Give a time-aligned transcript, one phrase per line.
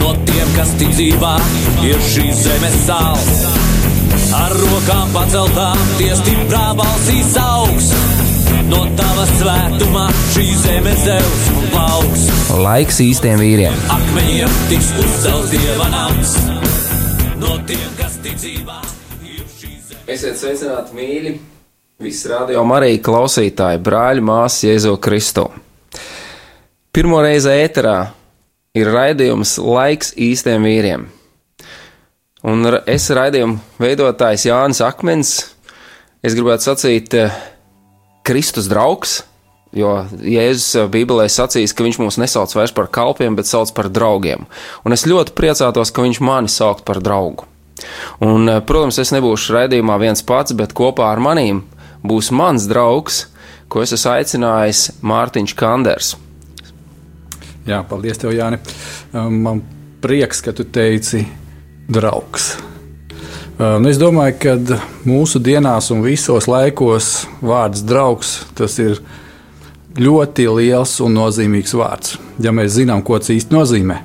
[0.00, 1.34] No tiem, kas tic dzīvā,
[1.86, 3.40] ir šīs zemes sāls.
[4.36, 7.90] Ar rokām paceltām, tie stiprā balsīs augs.
[8.66, 12.24] No tava svētumā šī zeme zeus un plauks.
[12.62, 13.76] Laiks īstiem vīriem.
[13.94, 16.34] Akmeņiem tiks uzcelts dieva nams.
[17.38, 18.80] No tiem, kas tic dzīvā,
[19.28, 20.02] ir šī zeme.
[20.16, 21.36] Esiet sveicināti, mīļi!
[22.02, 25.46] Visi radio Marija klausītāji, brāļi, māsas Jēzu Kristu.
[26.92, 28.00] Pirmo reizi ēterā
[28.76, 31.06] ir raidījums Laiks īstiem vīriem.
[32.46, 35.32] Un es raidījumu veidotājs Jānis Akmens.
[36.22, 37.32] Es gribētu sacīt, eh,
[38.26, 39.22] Kristus draugs,
[39.74, 43.88] jo Jēzus eh, Bībelē sacīs, ka viņš mūs nesauc vairs par kalpiem, bet sauc par
[43.88, 44.46] draugiem.
[44.84, 47.48] Un es ļoti priecātos, ka viņš mani sauc par draugu.
[48.20, 51.64] Un, eh, protams, es nebūšu raidījumā viens pats, bet kopā ar manīm
[52.04, 53.26] būs mans draugs,
[53.68, 56.14] ko es esmu aicinājis Mārtiņš Kanders.
[57.66, 58.60] Jā, paldies, tev, Jāni.
[59.10, 59.60] Um, Man
[60.02, 61.24] prieks, ka tu teici,
[61.90, 62.52] draugs.
[63.58, 68.36] Um, Es domāju, ka mūsu dienās un visos laikos vārds draugs
[68.78, 69.00] ir
[69.98, 72.16] ļoti liels un nozīmīgs vārds.
[72.38, 73.98] Ja mēs zinām, ko tas īsti nozīmē.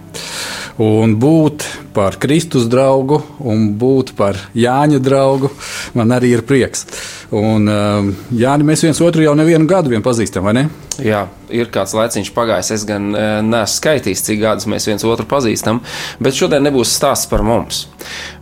[0.82, 5.52] Un būt par Kristus draugu un būt par Jāņa draugu
[5.94, 6.88] man arī ir prieks.
[7.32, 10.64] Un, um, Jāni, mēs viens otru jau nevienu gadu vien pazīstam, vai ne?
[11.00, 12.72] Jā, ir kāds laiciņš pagājis.
[12.76, 15.80] Es gan e, neesmu skaitījis, cik gadus mēs viens otru pazīstam,
[16.20, 17.86] bet šodien nebūs stāsts par mums.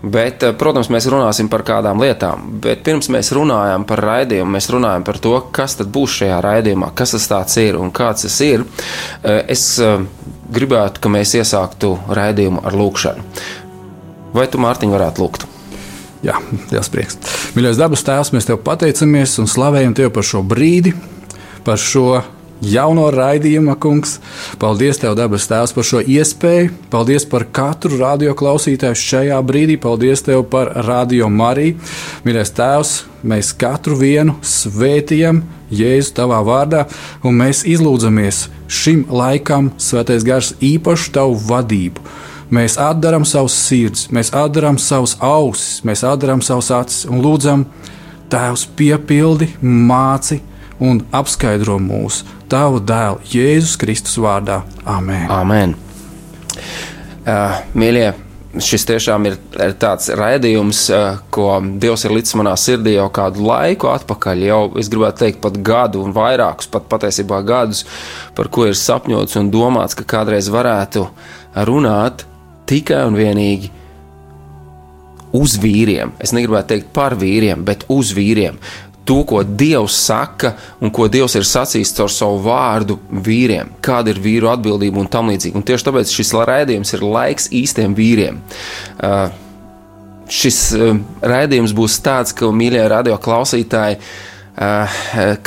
[0.01, 2.47] Bet, e, protams, mēs runāsim par kādām lietām.
[2.63, 6.89] Bet pirms mēs runājam par raidījumu, mēs runājam par to, kas tad būs šajā raidījumā,
[6.97, 8.65] kas tas ir un kāds tas ir.
[9.21, 9.79] E, Es
[10.53, 13.23] gribētu, ka mēs iesāktu raidījumu ar lūkšanu.
[14.33, 15.49] Vai tu, Mārtiņ, varētu lūgt?
[16.25, 16.35] Jā,
[16.71, 17.15] liels prieks.
[17.55, 20.91] Mīļais dabas tēvs, mēs tev pateicamies un slavējam tevi par šo brīdi,
[21.63, 22.19] par šo
[22.59, 24.17] jauno raidījumu, kungs.
[24.59, 26.73] Paldies, tev, dabas tēvs, par šo iespēju.
[26.91, 29.79] Paldies par katru radio klausītāju šajā brīdī.
[29.79, 31.79] Paldies tev par radio Mariju.
[32.27, 32.93] Mīļais tēvs,
[33.23, 36.87] mēs katru vienu svētījam Jēzu tavā vārdā,
[37.21, 42.01] un mēs izlūdzamies šim laikam, Svētais Gars, īpašu tavu vadību.
[42.49, 47.67] Mēs atdarām savus sirdis, mēs atdarām savus ausis, mēs atdarām savus acis un lūdzam,
[48.29, 50.35] Tēvs, piepildi, māci
[50.85, 54.63] un apskaidro mūsu Tavu dēlu Jēzus Kristus vārdā.
[54.89, 55.27] Amen.
[55.29, 55.75] Amen.
[57.29, 58.07] Uh, mīļie,
[58.65, 59.35] šis tiešām ir,
[59.77, 60.79] tāds raidījums,
[61.29, 64.41] ko Dievs ir līdz manā sirdī jau kādu laiku atpakaļ.
[64.47, 67.83] Jau es gribētu teikt, pat gadu un vairākus, pat patiesībā gadus,
[68.33, 71.05] par ko ir sapņots un domāts, ka kādreiz varētu
[71.69, 72.25] runāt
[72.69, 73.71] tikai un vienīgi
[75.37, 76.15] uz vīriem.
[76.21, 78.57] Es negribētu teikt par vīriem, bet uz vīriem.
[79.09, 80.51] To, ko Dievs saka
[80.85, 85.31] un ko Dievs ir sacījis caur savu vārdu vīriem, kāda ir vīru atbildība un tam
[85.31, 85.57] līdzīgi.
[85.57, 88.41] Un tieši tāpēc šis raidījums ir laiks īstiem vīriem.
[89.01, 89.31] Uh,
[90.29, 90.91] šis uh,
[91.25, 94.99] raidījums būs tāds, ka, mīļie radio klausītāji, uh,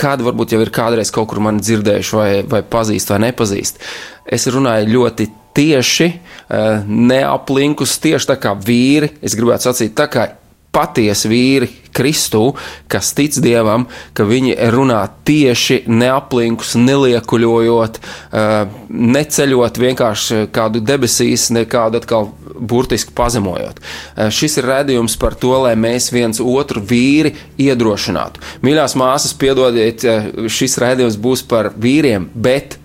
[0.02, 3.78] kādi varbūt jau ir kādreiz kaut kur mani dzirdējuši, vai, vai pazīst, vai nepazīst.
[4.26, 9.12] Es runāju ļoti tieši, uh, neaplinkus, tieši tā kā vīri.
[9.22, 10.30] Es gribētu sacīt, tā kā
[10.72, 12.54] patiesi vīri Kristū,
[12.88, 13.84] kas tic Dievam,
[14.16, 18.54] ka viņi runā tieši neaplinkus, neliekuļojot, uh,
[18.88, 23.82] neceļot vienkārši kādu debesīs, nekādu atkal burtiski pazemojot.
[23.82, 28.40] Uh, šis ir redzējums par to, lai mēs viens otru vīri iedrošinātu.
[28.64, 30.08] Mīļās māsas, piedodiet,
[30.48, 32.78] šis redzējums būs par vīriem, bet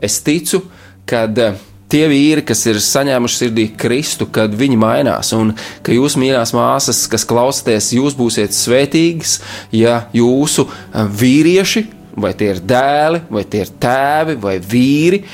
[0.00, 0.64] es ticu,
[1.04, 1.60] kad uh,
[1.94, 5.54] tie vīri, kas ir saņēmuši sirdī Kristu, kad viņi mainās, un
[5.86, 9.38] ka jūs, mīļās māsas, kas klausāties, jūs būsiet svētīgas,
[9.74, 11.86] ja jūsu vīrieši,
[12.18, 15.24] vai tie ir dēli, vai tie ir tēvi, vai vīri,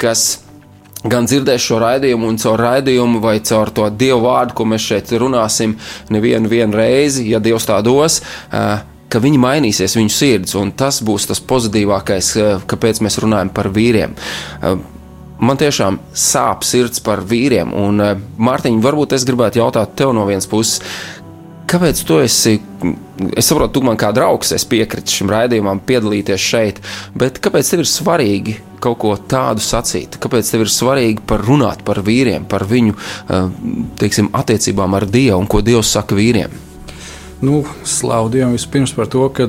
[0.00, 0.26] kas
[1.08, 5.12] gan dzirdēs šo raidījumu, un caur raidījumu, vai caur to dievu vārdu, ko mēs šeit
[5.20, 5.76] runāsim,
[6.12, 8.22] nevienu vienu reizi, ja Dievs tā dos.
[9.08, 12.34] Ka viņi mainīsies, viņu sirds, un tas būs tas pozitīvākais,
[12.68, 14.16] kāpēc mēs runājam par vīriem.
[15.38, 20.26] Man tiešām sāp sirds par vīriem, un, eh, Mārtiņ, varbūt es gribētu jautāt tev no
[20.26, 20.80] vienas puses,
[21.68, 22.60] kāpēc tu esi?
[23.36, 26.80] Es saprotu, tu man kā draugs esi piekritis šim raidījumam, piedalīties šeit,
[27.14, 30.18] bet kāpēc tev ir svarīgi kaut ko tādu sacīt?
[30.18, 33.50] Kāpēc tev ir svarīgi par runāt par vīriem, par viņu eh,
[34.00, 36.50] teiksim, attiecībām ar Dievu un ko Dievs saka vīriem?
[37.40, 39.46] Nu, Slavu Dievam vispirms par to, ka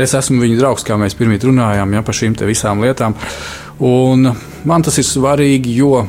[0.00, 3.16] es esmu viņa draugs, kā mēs pirmie runājām ja, par šīm visām lietām.
[3.80, 4.28] Un
[4.64, 6.04] man tas ir svarīgi, jo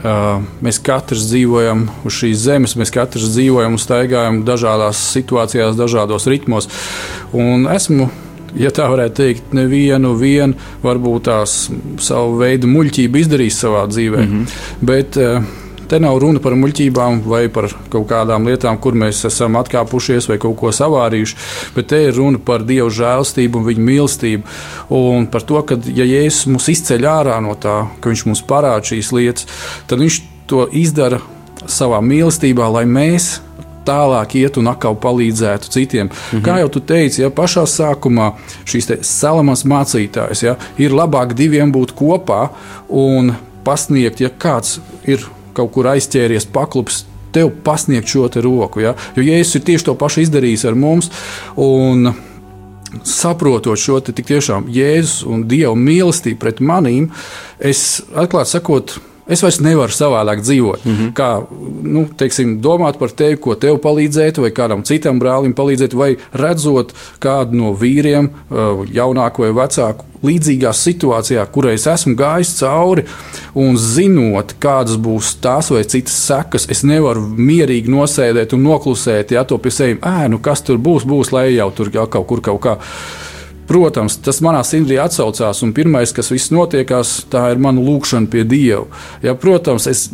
[0.00, 6.24] Uh, mēs katrs dzīvojam uz šīs zemes, mēs katrs dzīvojam un staigājam dažādās situācijās, dažādos
[6.30, 6.70] ritmos.
[7.36, 8.06] Un esmu
[8.58, 11.56] ja tā varētu teikt, nevienu vien, varbūt tās
[12.02, 14.24] savu veidu muļķību izdarījis savā dzīvē.
[14.24, 14.62] Mm -hmm.
[14.80, 15.18] Bet
[15.90, 20.36] Te nav runa par muļķībām vai par kaut kādām lietām, kur mēs esam atkāpušies vai
[20.38, 21.38] kaut ko savārījuši,
[21.74, 24.56] bet te ir runa par Dieva žēlstību un viņa mīlestību.
[24.94, 28.86] Un par to, ka ja Jēzus mūs izceļ ārā no tā, ka Viņš mums parāda
[28.86, 29.50] šīs lietas,
[29.90, 30.20] tad Viņš
[30.50, 31.18] to izdara
[31.66, 33.40] savā mīlestībā, lai mēs
[33.86, 36.06] tālāk iet un atkal palīdzētu citiem.
[36.06, 36.44] Mm -hmm.
[36.46, 38.32] Kā jau tu teici, ja pašā sākumā
[38.64, 42.48] šīs salamas mācītājas ja, ir labāk diviem būt kopā
[42.88, 43.34] un
[43.64, 45.26] pasniegt, ja kāds ir
[45.60, 47.04] kaut kur aizķēries, paklups,
[47.34, 48.82] tev pasniegt šo te roku.
[48.82, 48.96] Ja?
[49.16, 51.12] Jo Jēzus ir tieši to pašu izdarījis ar mums.
[51.60, 52.12] Un,
[53.06, 57.04] Saprotot šo te tiešām Jēzus un Dieva mīlestību pret manīm,
[57.62, 58.96] es atklāti sakot,
[59.28, 60.84] Es vairs nevaru savādāk dzīvot.
[60.84, 61.12] Mm -hmm.
[61.12, 61.42] Kā
[61.82, 66.92] nu, teiksim, domāt par tevi, ko tev palīdzēt, vai kādam citam brālim palīdzēt, vai redzot
[67.20, 73.04] kādu no vīriem, uh, jaunāku vai vecāku, līdzīgā situācijā, kurai es esmu gājis cauri,
[73.54, 79.44] un zinot, kādas būs tās vai citas sekas, es nevaru mierīgi nosēdēt un noklusēt, ja
[79.44, 82.40] to pie sevis, ē, nu kas tur būs, būs, lai jau tur jau kaut kur
[82.40, 82.78] kaut kā.
[83.70, 88.42] Protams, tas manā sirdī atsaucās, un pirmais, kas viss notiekās, tā ir mana lūkšana pie
[88.42, 88.88] Dieva.
[89.22, 90.08] Ja, protams, es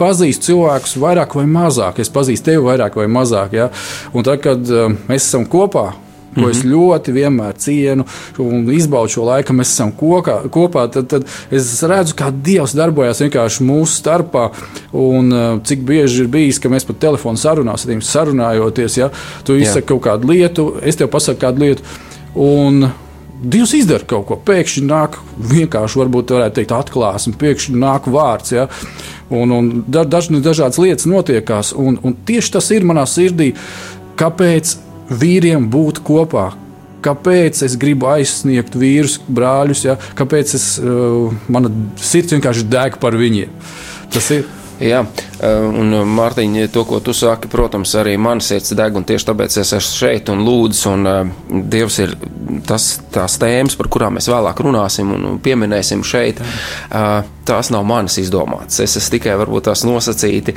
[0.00, 3.58] pazīstu cilvēkus vairāk vai mazāk, es pazīstu tevi vairāk vai mazāk.
[3.58, 3.68] Ja?
[4.16, 5.90] Un tad, kad uh, mēs esam kopā,
[6.34, 6.50] ko mm -hmm.
[6.50, 6.72] es mhm.
[6.72, 8.04] ļoti vienmēr cienu
[8.38, 13.20] un izbaudu šo laiku, mēs esam kokā, kopā, tad, tad es redzu, kā Dievs darbojas
[13.20, 14.48] vienkārši mūsu starpā.
[14.92, 19.10] Un uh, cik bieži ir bijis, ka mēs pat telefonu sarunās, sarunājoties, ja
[19.44, 21.82] tu izsaki kaut kādu lietu, es tev pasaku kādu lietu.
[22.34, 22.86] Un
[23.44, 24.36] Dievs izdara kaut ko.
[24.40, 25.18] Pēkšņi nāk
[25.50, 28.54] vienkārši, varbūt tā varētu teikt, atklāsme, pēkšņi nāk vārds.
[28.54, 28.66] Ja?
[29.34, 31.74] Un, un da, daž, dažādas lietas notiekās.
[31.76, 33.52] Un, un tieši tas ir manā sirdī,
[34.20, 34.76] kāpēc
[35.12, 36.52] vīriem būt kopā.
[37.04, 39.98] Kāpēc es gribu aizsniegt vīrus, brāļus, ja?
[40.16, 43.52] kāpēc es, uh, mana sirds vienkārši deg par viņiem.
[44.14, 44.46] Tas ir.
[44.82, 45.04] Jā,
[45.38, 49.28] eh, un eh, Mārtiņ, to, ko tu saki, protams, arī man sirds deg, un tieši
[49.30, 51.20] tāpēc es esmu šeit un lūdzu, un uh,
[51.70, 52.14] Dievs ir
[52.66, 56.40] tas, tās tēmas, par kurām mēs vēlāk runāsim un pieminēsim šeit,
[57.46, 58.80] tās nav manas izdomātas.
[58.82, 60.54] Es esmu tikai varbūt tās nosacīti,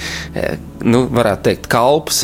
[0.88, 2.24] nu, varētu teikt, kalps.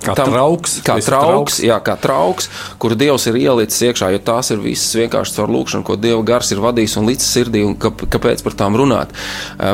[0.00, 2.48] Kā tam, trauks, kā trauks, trauks, jā, kā trauks,
[2.80, 6.52] kur Dievs ir ielicis iekšā, jo tās ir visas vienkārši caur lūkšanu, ko Dieva gars
[6.54, 9.12] ir vadījis un līdz sirdī, un kāpēc par tām runāt.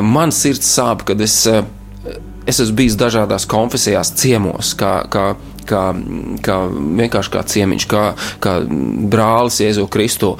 [0.02, 5.28] Man sirds sāp, kad es, es esmu bijis dažādās konfesijās, ciemos, kā, kā,
[5.68, 5.84] kā,
[6.42, 8.02] kā vienkārši kā ciemiņš, kā,
[8.42, 8.56] kā
[9.12, 10.34] brālis Jēzu Kristu.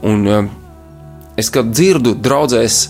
[0.00, 0.24] Un
[1.36, 2.86] es, kad dzirdu draudzēs,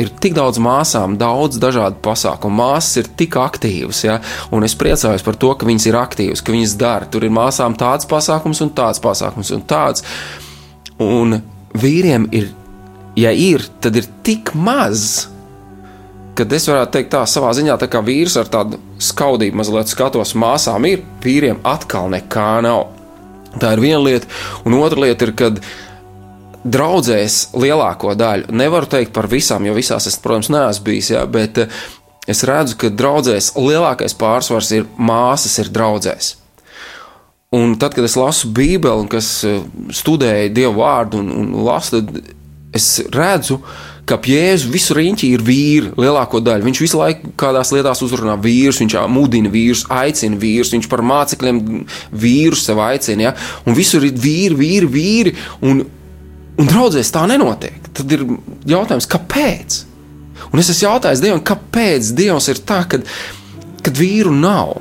[0.00, 2.62] ir tik daudz māsām, daudz dažādu pasākumu.
[2.62, 4.18] Māsas ir tik aktīvas, ja?
[4.54, 7.08] un es priecājos par to, ka viņas ir aktīvas, ka viņas dara.
[7.10, 10.06] Tur ir māsām tāds pasākums un tāds pasākums un tāds.
[11.00, 11.40] Un
[11.80, 12.50] vīriem ir,
[13.18, 15.28] ja ir, tad ir tik maz.
[16.38, 20.36] Kad es varētu teikt, tā savā ziņā, tā kā vīrs ar tādu skaudību mazliet skatos,
[20.38, 22.88] māsām ir, vīriem atkal nekā nav.
[23.60, 24.28] Tā ir viena lieta,
[24.64, 25.72] un otra lieta ir, kad uh,
[26.64, 28.50] draudzēs lielāko daļu.
[28.56, 31.78] Nevaru teikt par visām, jo visās es, protams, neesmu bijis, jā, bet eh,
[32.30, 36.34] es redzu, ka draudzēs lielākais pārsvars ir māsas, ir draudzēs.
[37.56, 39.62] Un tad, kad es lasu Bībeli, kas eh,
[39.96, 42.36] studēju Dievu vārdu un, un lasu, tad
[42.76, 43.58] es redzu,
[44.06, 46.66] ka ap Jēzu visu riņķi ir vīri, lielāko daļu.
[46.66, 51.60] Viņš visu laiku kādās lietās uzrunā vīrus, viņš mudina vīrus, aicina vīrus, viņš par mācekļiem
[52.10, 53.30] vīrus sev aicina.
[53.30, 53.32] Ja?
[53.66, 55.34] Un visur ir vīri, vīri, vīri.
[55.66, 55.84] Un,
[56.60, 57.88] Un draudzēs tā nenotiek.
[57.96, 58.26] Tad ir
[58.68, 59.80] jautājums, kāpēc?
[60.50, 63.06] Un es esmu jautājis Dievam, kāpēc Dievs ir tā, kad,
[63.84, 64.78] kad vīru nav?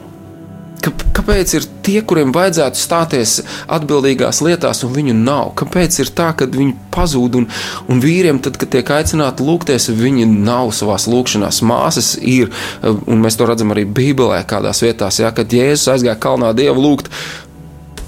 [0.80, 3.34] Kāpēc ir tie, kuriem vajadzētu stāties
[3.76, 5.52] atbildīgās lietās, un viņu nav?
[5.60, 7.48] Kāpēc ir tā, ka viņi pazūd, un,
[7.92, 11.60] un vīriem, tad, kad tiek aicināti lūgties, viņi nav savā lūgšanās?
[11.68, 16.54] Māsas ir, un mēs to redzam arī Bībelē, kādās vietās, ja, kad Jēzus aizgāja kalnā
[16.56, 17.12] Dievu lūgt,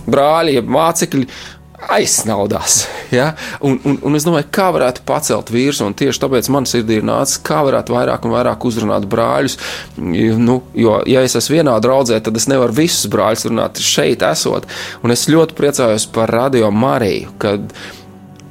[0.07, 1.27] brāļi, mācekļi
[1.89, 2.85] aizsnaudās.
[3.11, 3.31] Ja?
[3.65, 7.07] Un, un, un es domāju, kā varētu pacelt vīrusu, un tieši tāpēc man sirdī ir
[7.07, 9.57] nācis, kā varētu vairāk un vairāk uzrunāt brāļus.
[9.97, 14.69] Nu, jo, ja es esmu vienā draudzē, tad es nevaru visus brāļus runāt šeit, esot.
[15.05, 17.73] Un es ļoti priecājos par Radio Mariju, kad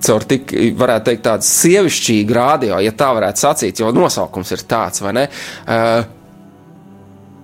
[0.01, 5.05] caur tik, varētu teikt, tādu sievišķīgu rādio, ja tā varētu sacīt, jo nosaukums ir tāds,
[5.05, 5.27] vai ne?
[5.69, 6.01] Uh,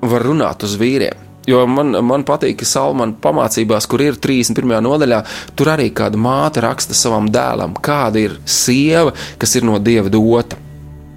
[0.07, 1.26] var runāt uz vīriem.
[1.47, 4.77] Jo man, man patīk, ka Salmāna pamācībās, kur ir 31.
[4.83, 5.23] nodaļā,
[5.59, 10.59] tur arī kāda māte raksta savam dēlam, kāda ir sieva, kas ir no dieva dota.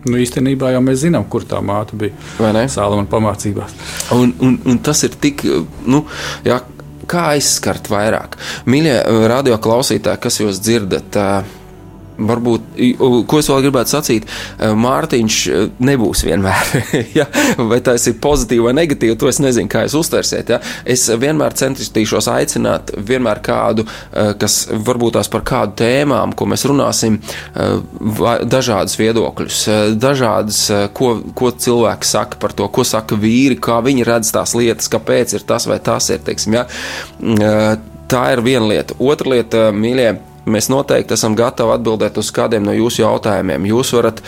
[0.05, 2.15] Nu, īstenībā jau mēs zinām, kur tā māte bija.
[2.39, 2.67] Vai ne?
[2.71, 3.73] Sālamana pamācībās.
[4.15, 5.43] Un, un, un tas ir tik,
[5.89, 6.05] nu,
[6.47, 6.61] jā,
[7.09, 8.37] kā aizskart vairāk.
[8.69, 8.95] Mīļie
[9.27, 11.19] radio klausītāji, kas jūs dzirdat?
[11.19, 11.58] Uh,
[12.19, 12.67] varbūt,
[13.29, 16.73] ko es vēl gribētu sacīt, e, Mārtiņš e, nebūs vienmēr.
[17.17, 17.25] ja?
[17.69, 20.53] Vai tas ir pozitīvi vai negatīvi, to es nezinu, kā jūs uztversiet.
[20.53, 20.59] Ja?
[20.89, 26.65] Es vienmēr centīšos aicināt vienmēr kādu, e, kas varbūt tās par kādu tēmām, ko mēs
[26.69, 27.19] runāsim,
[28.49, 29.59] dažādus viedokļus,
[29.99, 30.61] dažādas,
[30.95, 35.35] ko, ko cilvēki saka par to, ko saka vīri, kā viņi redz tās lietas, kāpēc
[35.37, 36.21] ir tas vai tas ir.
[36.25, 36.65] Teiksim, ja?
[38.09, 38.95] Tā ir viena lieta.
[39.05, 40.13] Otra lieta, mīļie,
[40.49, 43.61] Mēs noteikti esam gatavi atbildēt uz kādiem no jūsu jautājumiem.
[43.71, 44.27] Jūs varat uh,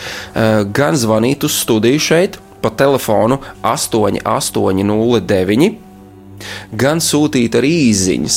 [0.74, 3.36] gan zvanīt uz studiju šeit pa telefonu
[3.66, 5.70] 8809,
[6.78, 8.36] gan sūtīt arī īsiņas.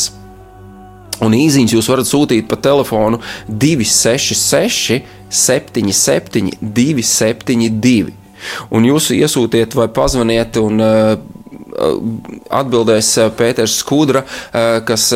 [1.23, 8.13] Un īsiņas jūs varat sūtīt pa telefonu 266, 77, 272.
[8.75, 11.15] Un jūs iesūtiet vai pazvaniet un uh,
[11.75, 15.07] atbildēs eh, Pēters Skudra, eh, kas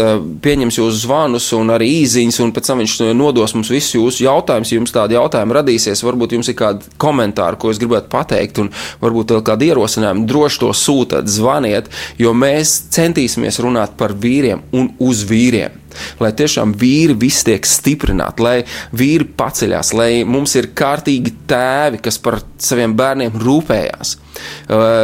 [0.44, 4.74] pieņems jūsu zvanus un arī īziņas, un pēc tam viņš nodos mums visus jūsu jautājumus.
[4.74, 8.72] Ja jums tādi jautājumi radīsies, varbūt jums ir kādi komentāri, ko es gribētu pateikt, un
[9.04, 10.26] varbūt vēl kādi ierosinājumi.
[10.30, 15.79] Droši to sūtiet, zvaniet, jo mēs centīsimies runāt par vīriem un uz vīriem.
[16.22, 18.56] Lai tiešām vīri viss tiek stiprināti, lai
[18.96, 24.16] vīri paceļās, lai mums ir kārtīgi tēvi, kas par saviem bērniem rūpējās,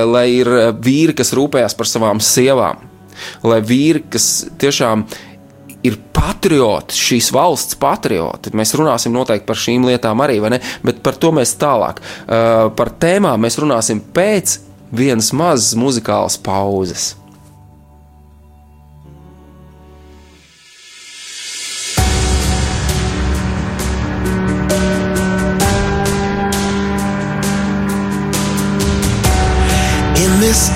[0.09, 2.83] lai ir vīri, kas rūpējās par savām sievām,
[3.47, 5.05] lai vīri, kas tiešām
[5.85, 8.53] ir patrioti, šīs valsts patrioti.
[8.57, 10.39] Mēs runāsim noteikti par šīm lietām arī,
[10.85, 12.01] bet par to mēs tālāk.
[12.25, 14.57] Par tēmām mēs runāsim pēc
[14.95, 17.13] vienas mazas muzikālas pauzes.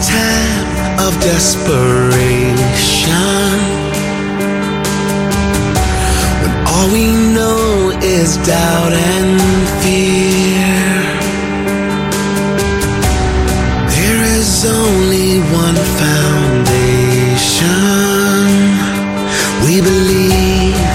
[0.01, 2.59] Time of desperation.
[6.41, 9.39] When all we know is doubt and
[9.81, 11.09] fear
[14.09, 16.49] there is only one foundation.
[19.65, 20.89] We believe.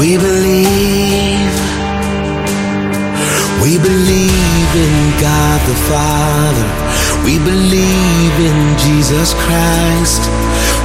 [0.00, 1.54] We believe.
[3.62, 6.59] We believe in God the Father.
[7.24, 10.22] We believe in Jesus Christ.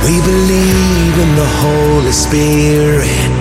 [0.04, 3.32] We believe in the Holy Spirit,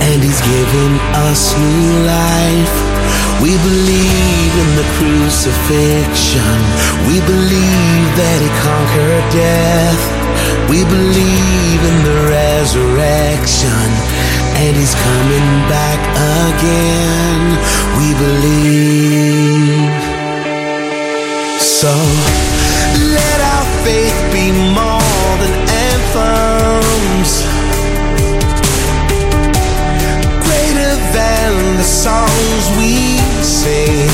[0.00, 0.92] and He's given
[1.28, 2.74] us new life.
[3.42, 6.56] We believe in the crucifixion.
[7.10, 10.00] We believe that He conquered death.
[10.70, 13.88] We believe in the resurrection,
[14.62, 16.00] and He's coming back
[16.48, 17.42] again.
[17.98, 20.05] We believe.
[21.86, 21.94] So
[23.14, 25.54] let our faith be more than
[25.86, 27.32] anthems,
[30.42, 32.94] greater than the songs we
[33.40, 34.10] sing.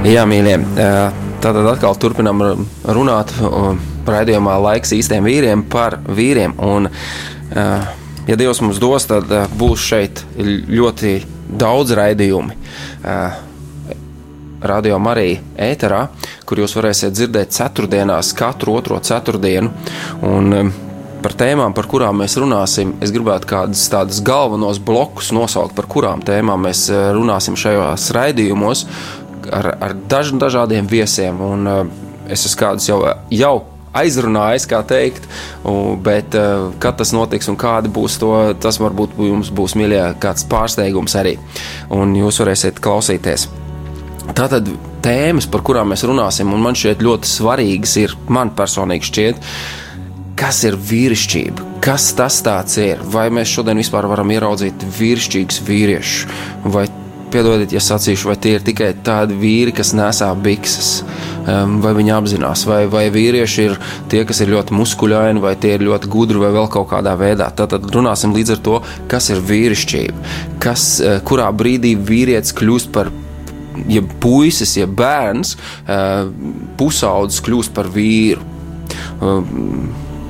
[0.06, 0.54] Jā, mīļie,
[1.42, 2.38] tātad atkal turpinām
[2.86, 3.32] runāt
[4.06, 6.54] raidījumā laiks īstiem vīriem par vīriem.
[6.62, 6.86] Un,
[8.30, 9.26] ja Dievs mums dos, tad
[9.58, 11.16] būs šeit ļoti
[11.50, 12.54] daudz raidījumi.
[14.62, 16.04] Radio Marija ēterā,
[16.46, 19.74] kur jūs varēsiet dzirdēt ceturtdienās, katru otro ceturtdienu.
[20.30, 20.72] Un,
[21.22, 26.22] par tēmām, par kurām mēs runāsim, es gribētu kādus tādus galvenos blokus nosaukt, par kurām
[26.22, 26.86] tēmām mēs
[27.18, 28.86] runāsim šajos raidījumos
[29.52, 31.40] ar, ar daž, dažādiem viesiem.
[31.42, 31.82] Un, uh,
[32.28, 33.00] es esmu kādus jau,
[33.32, 33.54] jau
[33.98, 35.24] aizrunājis, kā teikt,
[36.04, 40.46] bet uh, kad tas notiks un kādi būs to, tas varbūt jums būs mīļā kāds
[40.50, 41.38] pārsteigums arī.
[41.94, 43.48] Un jūs varēsiet klausīties.
[44.36, 44.68] Tātad
[45.04, 49.48] tēmas, par kurām mēs runāsim, un man šķiet ļoti svarīgas, ir man personīgi šķiet,
[50.38, 52.42] kas ir vīrišķība, kas tas
[52.78, 53.00] ir.
[53.14, 56.86] Vai mēs šodien vispār varam ieraudzīt vīrišķīgus vīriešus, vai
[57.32, 60.90] piedodiet, ja sacīšu, vai tie ir tikai tādi vīri, kas nesā bikses,
[61.46, 63.78] vai viņi apzinās, vai, vai vīrieši ir
[64.12, 67.50] tie, kas ir ļoti muskuļaini, vai tie ir ļoti gudri, vai vēl kaut kādā veidā.
[67.56, 68.80] Tad runāsim līdz ar to,
[69.10, 73.12] kas ir vīrišķība, kas, uh, kurā brīdī vīrietis kļūst par
[73.88, 75.54] ja puisis, ja bērns,
[75.86, 76.28] uh,
[76.80, 78.42] pusaudzis kļūst par vīru.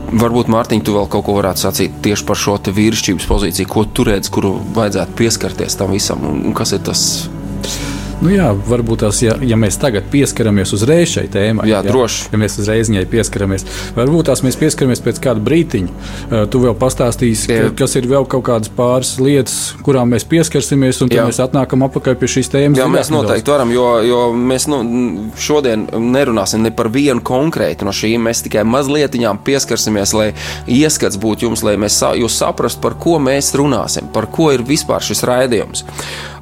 [0.08, 4.06] Varbūt, Mārtiņ, tu vēl kaut ko varētu sacīt tieši par šo vīrišķības pozīciju, ko tu
[4.09, 7.02] redz, kuru vajadzētu pieskarties tam visam, un kas ir tas?
[8.18, 12.33] Nu jā, varbūt tās, ja, ja mēs tagad pieskaramies uzreiz šai tēmai, jā, droši.
[12.33, 15.92] Ja mēs uzreiz viņai pieskaramies, varbūt tās mēs pieskaramies pēc kāda brītiņa.
[15.92, 19.54] Uh, tu vēl pastāstīsi, ka, kas ir vēl kaut kādas pāris lietas,
[19.87, 21.26] kurām mēs pieskarsimies, un tad jā.
[21.31, 22.81] mēs atnākam atpakaļ pie šīs tēmas.
[22.83, 24.81] Jā, mēs noteikti varam, jo, jo mēs nu,
[25.38, 28.26] šodien nerunāsim ne par vienu konkrētu no šīm.
[28.26, 29.14] Mēs tikai mazliet
[29.46, 30.33] pieskarsimies, lai
[30.66, 35.07] ieskats būtu jums, lai mēs, jūs saprastu, par ko mēs runāsim, par ko ir vispār
[35.07, 35.87] šis raidījums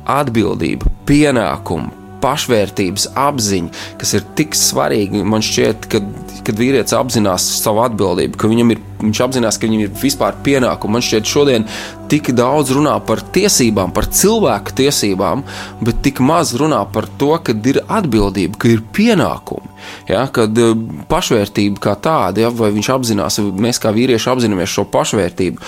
[0.07, 5.23] atbildība, pienākumi, pašvērtības apziņa, kas ir tik svarīgi.
[5.27, 6.01] Man šķiet, ka,
[6.47, 10.97] kad vīrietis apzinās savu atbildību, ka viņam ir, viņš apzinās, ka viņam ir vispār pienākumi.
[10.97, 11.67] Man šķiet, šodien
[12.11, 15.45] tik daudz runā par tiesībām, par cilvēku tiesībām,
[15.83, 19.75] bet tik maz runā par to, ka ir atbildība, ka ir pienākumi.
[20.11, 20.73] Ja, kad eh,
[21.11, 25.63] pašvērtība kā tāda, ja, vai viņš apzinās, mēs kā vīrieši apzināmies šo pašvērtību,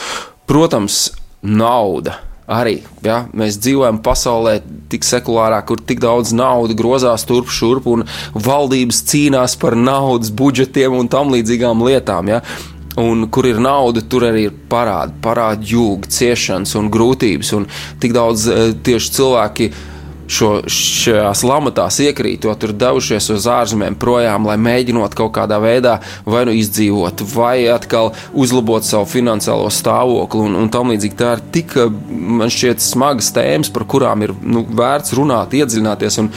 [0.49, 1.05] protams,
[1.45, 2.17] nauda
[2.49, 4.59] arī ja, mēs dzīvojam pasaulē,
[4.89, 10.97] tik sekulārā, kur tik daudz naudas grozās turp šurp, un valdības cīnās par naudas budžetiem
[10.97, 12.33] un tam līdzīgām lietām.
[12.33, 12.43] Ja.
[12.99, 17.53] Un kur ir nauda, tur arī ir parādi, parādi jūga, ciešanas un grūtības.
[17.55, 17.69] Un
[18.03, 19.71] tik daudz eh, tieši cilvēki
[20.29, 26.45] šo, šajās lamatās iekrītot, tur devušies uz ārzemēm projām, lai mēģinot kaut kādā veidā vai
[26.49, 31.19] nu izdzīvot, vai atkal uzlabot savu finansiālo stāvokli un, un tam līdzīgi.
[31.19, 31.77] Tā ir tik,
[32.09, 36.23] man šķiet, smagas tēmas, par kurām ir nu, vērts runāt, iedziļināties.
[36.25, 36.33] Un,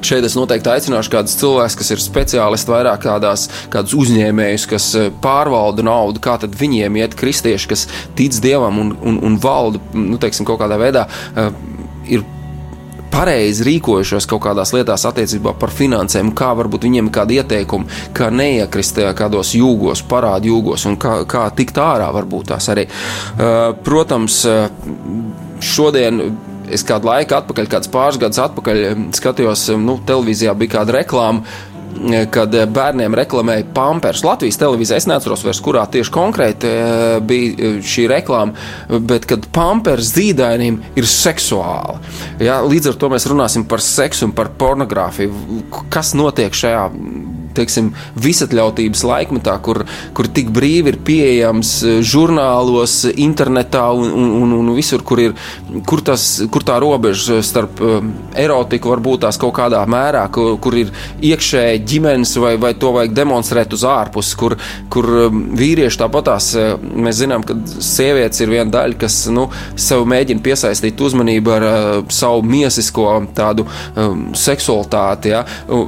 [0.00, 4.86] Šeit es noteikti aicināšu kādus cilvēkus, kas ir speciālisti vairāk kādās, kādus uzņēmējus, kas
[5.20, 7.84] pārvalda naudu, kā tad viņiem iet kristieši, kas
[8.16, 11.04] tic dievam un, un, un valda, nu, teiksim, kaut kādā veidā.
[11.34, 11.52] Uh,
[12.08, 12.24] ir
[13.12, 18.30] pareizi rīkojušos kaut kādās lietās attiecībā par finansēm, kā varbūt viņiem ir kādi ieteikumi, kā
[18.34, 22.86] neiekrist kādos jūgos, parādu jūgos un kā, kā tikt ārā varbūt tās arī.
[22.86, 24.42] Uh, protams,
[25.60, 26.22] šodien
[26.70, 28.82] es kādu laiku atpakaļ, kāds pāris gadus atpakaļ,
[29.16, 31.42] skatījos, nu, televīzijā bija kāda reklāma
[32.32, 34.24] kad bērniem reklamēja Pampers.
[34.26, 38.68] Latvijas televīzijā es neatceros vairs, kurā tieši konkrēti eh, bija šī reklāma,
[39.10, 41.98] bet kad Pampers zīdainim ir seksuāli.
[42.44, 45.62] Ja, līdz ar to mēs runāsim par seksu un par pornogrāfiju.
[45.92, 46.86] Kas notiek šajā
[47.60, 49.84] teiksim, visatļautības laikmetā, kur,
[50.16, 54.10] kur tik brīvi ir pieejams eh, žurnālos, internetā un,
[54.42, 55.36] un, un, visur, kur, ir,
[55.88, 57.98] kur, tas, kur tā robeža starp uh,
[58.38, 60.92] erotiku var būt tās kaut kādā mērā, kur, kur ir
[61.26, 64.56] iekšēji ģimenes vai, vai to vajag demonstrēt uz ārpus, kur,
[64.92, 69.48] kur um, vīrieši tāpatās, mēs zinām, ka sievietes ir viena daļa, kas nu,
[69.80, 75.44] sev mēģina piesaistīt uzmanību ar uh, savu miesisko tādu um, seksualitāti, ja?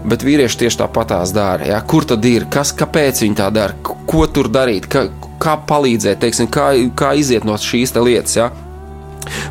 [0.09, 1.62] bet vīrieši tieši tāpatās dara.
[1.69, 1.81] Ja?
[1.87, 5.07] Kur tad ir, kas, kāpēc viņi tā dara, ko tur darīt, kā,
[5.43, 8.39] kā palīdzēt, teiksim, kā, kā iziet no šīs lietas.
[8.39, 8.51] Ja?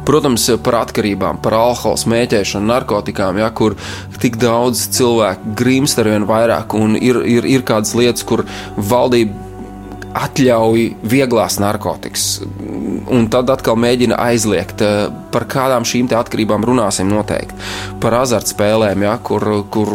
[0.05, 3.77] Protams, par atkarībām, par alkohola, smēķēšanu, narkotikām, ja, kur
[4.21, 8.43] tik daudz cilvēku grimst ar vien vairāk, un ir, ir, ir kādas lietas, kur
[8.75, 9.49] valdība
[10.17, 12.25] atļauj vieglās narkotikas,
[13.11, 14.83] un tad atkal mēģina aizliegt.
[15.31, 17.55] Par kādām šīm atkarībām runāsim noteikti.
[18.03, 19.93] Par azartspēlēm, ja, kur, kur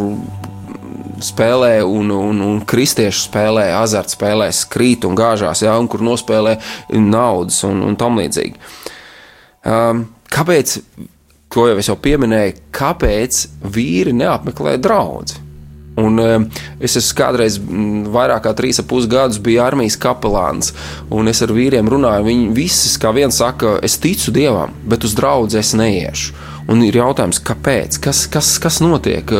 [1.25, 6.57] spēlē, un, un, un kristieši spēlē, azartspēlēs, krīt un gāžās, ja, un kur nospēlē
[7.01, 8.57] naudas un, un tam līdzīgi.
[9.67, 10.79] Um, kāpēc,
[11.53, 13.43] to jau es jau pieminēju, kāpēc
[13.77, 15.41] vīri neapmeklē draugus?
[15.97, 16.43] Un, um,
[16.85, 17.55] es esmu kādreiz
[18.13, 20.75] vairāk kā trīs ap pus gadus biju armijas kapelāns,
[21.09, 22.27] un es ar vīriem runāju.
[22.27, 26.37] Viņi visi, kā viens saka, es ticu dievam, bet uz draugu es neiešu.
[26.73, 28.01] Un ir jautājums, kāpēc?
[28.03, 29.31] Kas, kas, kas notiek?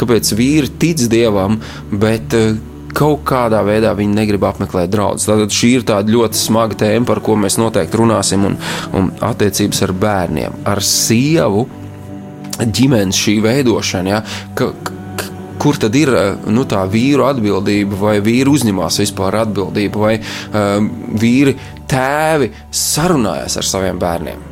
[0.00, 1.58] Kāpēc vīri tic dievam,
[1.90, 2.52] bet uh,
[2.96, 5.26] kaut kādā veidā viņi negrib apmeklēt draugus.
[5.28, 8.56] Tad šī ir tāda ļoti smaga tēma, par ko mēs noteikti runāsim, un,
[8.96, 11.66] un attiecības ar bērniem, ar sievu,
[12.60, 14.14] ģimenes šī veidošana.
[14.14, 14.22] Ja,
[14.58, 14.72] ka,
[15.60, 16.12] kur tad ir
[16.48, 21.56] nu, tā vīru atbildība, vai vīri uzņemās vispār atbildību, vai um, vīri
[21.90, 24.49] tēvi sarunājas ar saviem bērniem.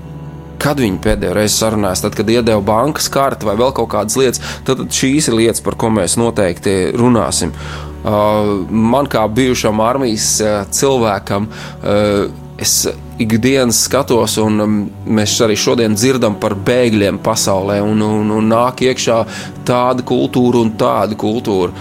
[0.58, 4.42] Kad viņi pēdējo reizi sarunājās, tad, kad iedeva bankas karti vai vēl kaut kādas lietas,
[4.66, 7.54] tad šīs ir lietas, par ko mēs noteikti runāsim.
[7.98, 12.88] Uh, man kā bijušam armijas uh, cilvēkam, uh, es
[13.22, 18.82] ikdienas skatos, un um, mēs arī šodien dzirdam par bēgļiem pasaulē, un, un, un nāk
[18.86, 19.18] iekšā
[19.66, 21.74] tāda kultūra un tāda kultūra.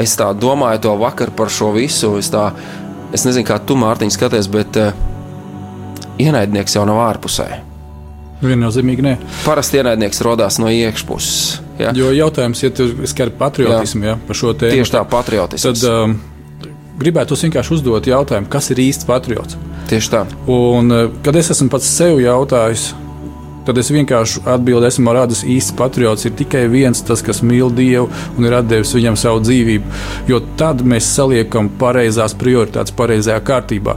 [0.00, 2.14] Es tā domāju to vakar par šo visu.
[2.20, 2.50] Es, tā,
[3.16, 4.92] es nezinu, kā tu, Mārtiņ, skaties, bet uh,
[6.22, 7.48] ienaidnieks jau nav ārpusē.
[8.44, 9.14] Viennozīmīgi nē.
[9.46, 11.62] Parasti ienaidnieks radās no iekšpuses.
[11.80, 11.92] Ja?
[11.96, 15.80] Jo jautājums, ja tu skar patriotismu ja, par šo tēmu, tieši tā patriotisms.
[15.80, 16.18] Tad um,
[17.00, 19.56] gribētu vienkārši uzdot jautājumu, kas ir īsts patriots?
[19.88, 20.22] Tieši tā.
[20.52, 22.90] Un, uh, kad es esmu pats sev jautājis,
[23.66, 26.28] tad es vienkārši atbildēju, esmu radis īsts patriots.
[26.28, 30.02] Ir tikai viens, tas, kas mīl Dievu un ir devis viņam savu dzīvību.
[30.30, 33.96] Jo tad mēs saliekam pareizās prioritātes, pareizajā kārtībā.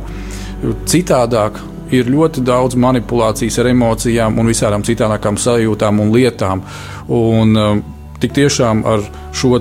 [0.90, 1.60] Citādāk
[1.96, 6.66] ir ļoti daudz manipulācijas ar emocijām un visādām citām sajūtām un lietām.
[7.08, 7.88] Un, um,
[8.20, 9.54] Tik tiešām ar šo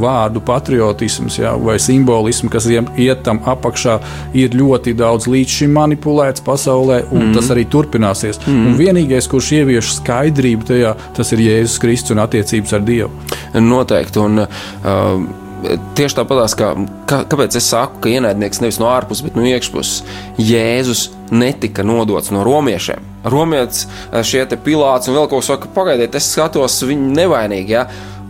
[0.00, 3.98] vārdu patriotisms ja, vai simbolismu, kas iet tam apakšā,
[4.32, 7.34] ir ļoti daudz līdz šim manipulēts pasaulē, un mm.
[7.36, 8.40] tas arī turpināsies.
[8.46, 8.70] Mm.
[8.70, 13.12] Un vienīgais, kurš ievieš skaidrību tajā, tas ir Jēzus Kristus un attiecības ar Dievu.
[13.60, 14.24] Noteikti.
[14.24, 15.44] Un, uh,
[15.98, 16.72] tieši tāpat kā,
[17.08, 20.02] kā, kāpēc es saku, ka ienaidnieks nevis no ārpuses, bet no iekšpuses.
[20.40, 23.04] Jēzus netika nodots no romiešiem.
[23.26, 27.76] Romietis eh, šie pilāts un vēl ko saka, pagaidiet, es skatos viņu nevainīgi.
[27.76, 27.86] Ja?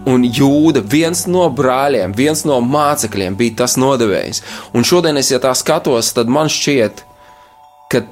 [0.06, 4.42] Un jūda, viens no brāļiem, viens no mācekļiem bija tas nodevējs.
[4.76, 7.15] Un šodien, es, ja tā skatos, tad man šķiet, ka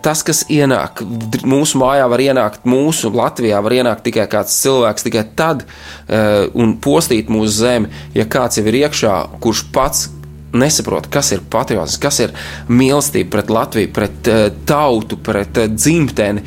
[0.04, 1.02] tas, kas ienāk
[1.46, 6.76] mūsu mājā, var ienākt mūsu Latvijā, var ienākt tikai kāds cilvēks, tikai tad uh, un
[6.82, 10.08] postīt mūsu zemi, ja kāds jau ir iekšā, kurš pats
[10.54, 12.34] nesaprot, kas ir patriotisms, kas ir
[12.70, 16.44] mīlestība pret Latviju, pret uh, tautu, pret uh, dzimteni,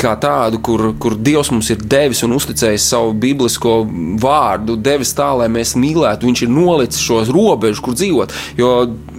[0.00, 3.78] kā tādu, kur, kur Dievs mums ir devis un uzticējis savu biblisko
[4.22, 6.28] vārdu, devis tā, lai mēs mīlētu.
[6.28, 8.34] Viņš ir nolicis šos robežus, kur dzīvot.
[8.60, 8.72] Jo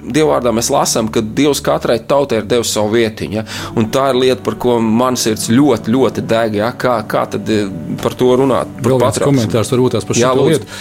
[0.07, 3.37] Dievvvārdā mēs lasām, ka Dievs katrai tautai ir devis savu vietiņu.
[3.39, 3.43] Ja?
[3.79, 6.57] Un tā ir lieta, par ko man sirds ļoti, ļoti deg.
[6.61, 6.71] Ja?
[6.79, 7.67] Kā, kā tad eh,
[8.03, 8.71] par to runāt?
[8.79, 10.71] Par Vēl viens komentārs varbūt tās par šo lietu.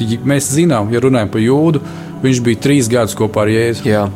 [0.00, 1.82] Mēs zinām, ja runājam par jūdu,
[2.22, 3.86] viņš bija trīs gadus kopā ar Jēzu.
[3.88, 4.06] Jā.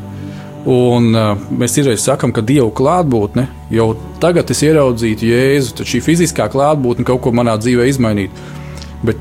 [0.67, 6.01] Un, uh, mēs izreiz sakām, ka Dieva klātbūtne jau tagad es ieraudzītu Jēzu, tad šī
[6.03, 8.55] fiziskā klātbūtne kaut ko manā dzīvē izmainītu.
[9.07, 9.21] Bet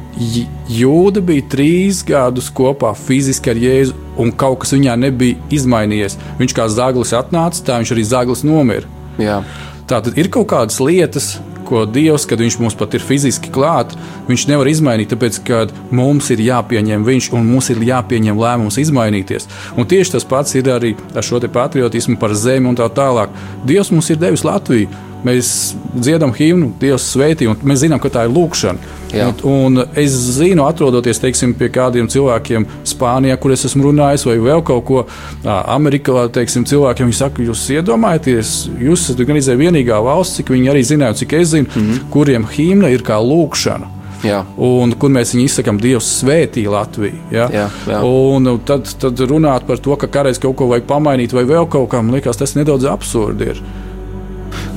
[0.72, 6.18] jūda bija trīs gadus kopā fiziski ar Jēzu, un kaut kas viņā nebija izmainījies.
[6.39, 8.89] Viņš kā zaglis atnāca, tā viņš arī zaglis nomira.
[9.22, 9.41] Jā.
[9.86, 13.95] Tā tad ir kaut kādas lietas, ko Dievs, kad Viņš mums pat ir fiziski klāt,
[14.30, 15.63] Viņš nevar izmainīt, tāpēc ka
[15.95, 19.49] mums ir jāpieņem Viņš un mums ir jāpieņem lēmums izmainīties.
[19.78, 23.34] Un tieši tas pats ir arī ar šo patriotismu par zemi un tā tālāk.
[23.65, 24.89] Dievs mums ir devis Latviju.
[25.25, 28.78] mēs dziedam himnu, Dievs svētī, un mēs zinām, ka tā ir lūkšana.
[29.13, 29.30] Jā.
[29.44, 34.38] Un, un es zinu, atrodoties teiksim, pie kādiem cilvēkiem Spānijā, kur es esmu runājis, vai
[34.41, 35.04] vēl kaut ko
[35.46, 40.72] Amerikā, teiksim, cilvēkiem, viņi saka, jūs iedomājaties, jūs esat gan izdevies vienīgā valsts, cik viņi
[40.74, 41.82] arī zināja, cik es zinu, mm.
[41.82, 42.10] -hmm.
[42.13, 43.94] kuriem himna ir kā lūkšana.
[44.26, 44.41] Jā.
[44.58, 47.18] Un, kur mēs viņu izsakām, Dievs svētī Latviju.
[47.34, 47.48] Ja?
[47.54, 48.02] Jā, jā.
[48.02, 51.94] Un tad, tad runāt par to, ka kādreiz kaut ko vajag pamainīt, vai vēl kaut
[51.94, 53.62] man liekas, tas nedaudz absurdi ir.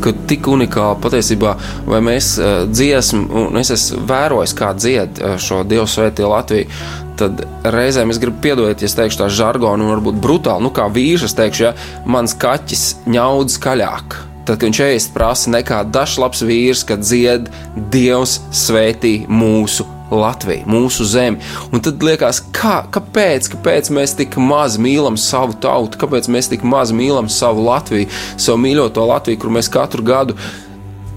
[0.04, 1.56] Ka tik unikāli patiesībā,
[1.88, 6.70] vai mēs uh, dziesmu, un es esmu vērojis, kā dzied uh, šo Dievu svētību Latviju.
[7.18, 7.42] Tad
[7.74, 11.26] reizēm es gribu piedot, ja es teikšu tā žargonu, un varbūt brutāli, nu kā vīrs,
[11.26, 11.74] es teikšu, ja
[12.06, 14.18] mans kaķis ņaudz skaļāk.
[14.48, 17.50] Tad, kad viņš ēst prasa nekā dažs labs vīrs, kad dzied
[17.92, 21.42] Dievs svētī mūsu Latviju, mūsu zemi.
[21.72, 26.64] Un tad liekas, kā, kāpēc, kāpēc mēs tik maz mīlam savu tautu, kāpēc mēs tik
[26.64, 30.38] maz mīlam savu Latviju, savu mīļoto Latviju, kur mēs katru gadu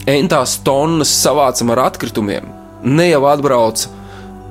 [0.10, 2.48] entās tonnas savācam ar atkritumiem.
[2.84, 3.86] Ne jau atbrauc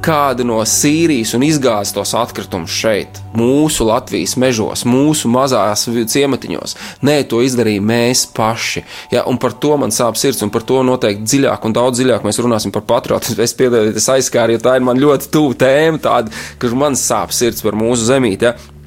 [0.05, 6.77] kādi no Sīrijas un izgāzt tos atkritumus šeit, mūsu Latvijas mežos, mūsu mazās ciematiņos.
[7.07, 8.85] Nē, to izdarīja mēs paši.
[9.13, 12.27] Ja, un par to man sāp sirds, un par to noteikti dziļāk un daudz dziļāk
[12.27, 13.41] mēs runāsim par patriotismu.
[13.45, 17.37] Es piedodu, es aizskāru, jo tā ir man ļoti tuva tēma, tāda, ka man sāp
[17.37, 18.51] sirds par mūsu zemīti.
[18.51, 18.80] Ja.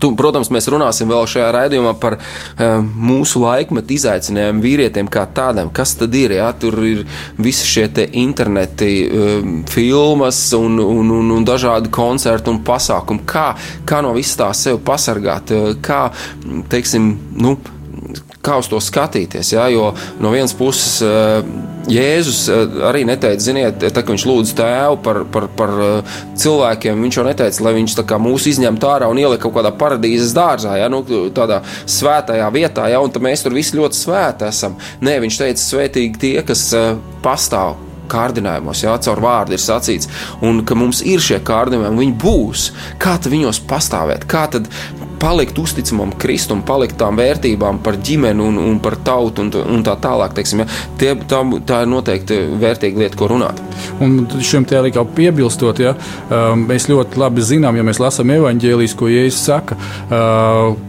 [0.00, 5.70] Tu, protams, mēs runāsim vēl šajā raidījumā par uh, mūsu laikmetu izaicinājumiem, vīrietiem kā tādiem.
[5.74, 6.36] Kas tad ir?
[6.38, 6.50] Jā?
[6.60, 7.04] Tur ir
[7.40, 7.86] visi šie
[8.18, 13.24] interneti, uh, filmas un, un, un, un dažādi koncerti un pasākumi.
[13.28, 13.48] Kā,
[13.88, 15.54] kā no visas tā sevi pasargāt?
[15.54, 16.06] Uh, kā,
[16.72, 17.56] teiksim, nu,
[18.46, 19.54] kā uz to skatīties.
[19.56, 19.66] Ja?
[19.72, 19.90] Jo
[20.22, 21.02] no vienas puses
[21.90, 22.40] Jēzus
[22.88, 25.72] arī neteica, ziniet, tā, ka viņš lūdz tēvu par, par, par
[26.38, 27.06] cilvēkiem.
[27.06, 27.96] Viņš jau neteica, lai viņš
[28.26, 30.90] mūs izņemtu ārā un ielikt kaut kādā paradīzes dārzā, ja?
[30.92, 31.04] nu,
[31.36, 33.00] tādā svētajā vietā, ja?
[33.00, 34.78] un mēs tur visi ļoti svēti esam.
[35.00, 36.68] Nē, viņš teica, svētīgi tie, kas
[37.22, 40.10] pastāv kārdinājumos, jā, caur vārdu ir sacīts,
[40.46, 42.70] un ka mums ir šie kārdinājumi, viņi būs.
[43.02, 44.26] Kā tad viņos pastāvēt?
[44.30, 44.70] Kā tad
[45.20, 49.96] palikt uzticamam Kristum, palikt tām vērtībām par ģimeni un, un par tautu un, un tā
[50.02, 50.36] tālāk?
[50.36, 50.68] Teiksim, ja?
[51.00, 53.60] Tie, tā, tā ir noteikti vērtīga lieta, ko runāt.
[54.04, 55.94] Un šim te arī kā piebilstot, ja,
[56.60, 59.78] mēs ļoti labi zinām, ja mēs lasām evaņģēlijas, ko Jēzus saka,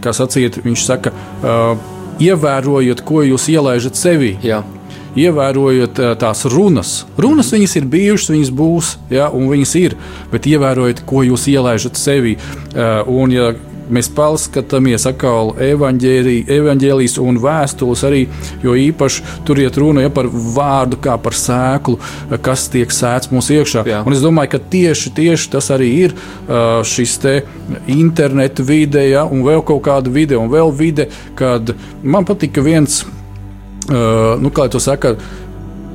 [0.03, 1.13] kā sacīt, viņš saka,
[2.23, 4.35] ievērojiet, ko jūs ielaižat sevī.
[4.45, 4.63] Jā
[5.17, 6.97] ievērojot tās runas.
[7.17, 9.97] Runas viņas ir bijušas, viņas būs, ja, un viņas ir,
[10.33, 12.37] bet ievērojiet, ko jūs ielaižat sevī.
[13.07, 13.51] Un, ja
[13.93, 18.23] mēs paskatāmies atkal evaņģēlijas un vēstules arī,
[18.63, 21.97] jo īpaši tur iet runa ja, par vārdu kā par sēklu,
[22.43, 23.85] kas tiek sēts mūsu iekšā.
[23.87, 24.03] Jā.
[24.07, 26.17] Un es domāju, ka tieši, tieši tas arī ir
[26.87, 27.37] šis te
[27.91, 31.07] internetu vide, ja, un vēl kaut kāda vide, un vēl vide,
[31.39, 31.71] kad
[32.03, 33.05] man patika viens
[33.87, 35.15] Uh, nu, kā jau saka,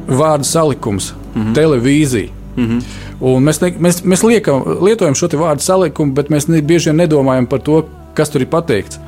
[0.08, 1.54] vārdu salikums, mm -hmm.
[1.54, 2.28] televīzija.
[2.56, 2.82] Mm -hmm.
[3.20, 6.96] Un mēs, ne, mēs, mēs liekam, lietojam šo vārdu salikumu, bet mēs ne, bieži vien
[6.96, 8.98] nedomājam par to, kas tur ir pateikts.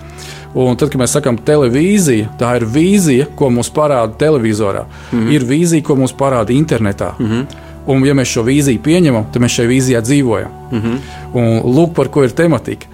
[0.55, 4.85] Un tad, kad mēs sakām televīzija, tā ir vīzija, ko mums parāda televizorā.
[5.13, 5.33] Mm -hmm.
[5.33, 7.13] Ir vīzija, ko mums parāda internetā.
[7.19, 7.45] Mm -hmm.
[7.87, 10.51] Un, ja mēs šo vīziju pieņemam, tad mēs šajā vīzijā dzīvojam.
[10.71, 10.99] Mm -hmm.
[11.33, 12.87] Un lūk, par ko ir tematika.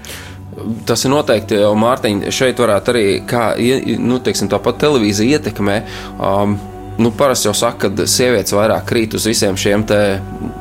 [0.89, 3.53] Tas ir noteikti, jau Mārtiņa, šeit varētu arī, kā
[4.01, 5.79] nu, teiksim, tāpat televīzija ietekmē.
[6.19, 6.59] Um,
[7.01, 9.87] nu, parasti jau saka, ka sievietes vairāk krīt uz visiem šiem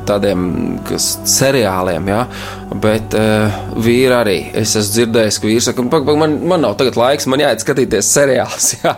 [0.08, 0.46] tādiem
[0.88, 2.22] kas, seriāliem, ja?
[2.80, 4.38] bet uh, vīri arī.
[4.58, 7.66] Es esmu dzirdējis, ka vīrs saka, pag, pag, man, man nav tagad laiks, man jāiet
[7.66, 8.72] skatīties seriālus.
[8.80, 8.96] Ja?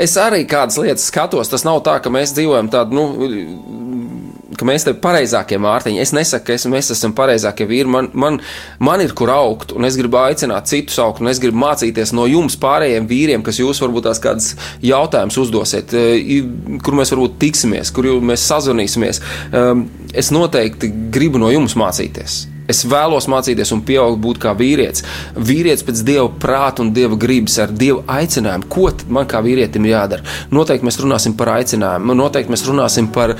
[0.00, 1.50] es arī kādas lietas skatos.
[1.52, 2.96] Tas nav tā, ka mēs dzīvojam tādu.
[2.96, 3.04] Nu,
[4.58, 6.00] ka mēs te pareizākie mārtiņi.
[6.02, 7.90] Es nesaku, ka es, mēs esam pareizākie vīri.
[7.90, 8.40] Man, man,
[8.82, 12.28] man ir kur augt, un es gribu aicināt citus augt, un es gribu mācīties no
[12.30, 15.94] jums, pārējiem vīriem, kas jūs varbūt tās kādas jautājumus uzdosiet,
[16.84, 19.22] kur mēs varbūt tiksimies, kur mēs sazvanīsimies.
[20.14, 22.44] Es noteikti gribu no jums mācīties.
[22.70, 25.04] Es vēlos mācīties un pieaugt, būt kā vīrietis.
[25.36, 28.68] Vīrietis pēc dieva prāta un dieva gribas, ar dieva aicinājumu.
[28.72, 30.24] Ko man kā vīrietim jādara?
[30.54, 33.36] Noteikti mēs runāsim par aicinājumu, noteikti mēs runāsim par,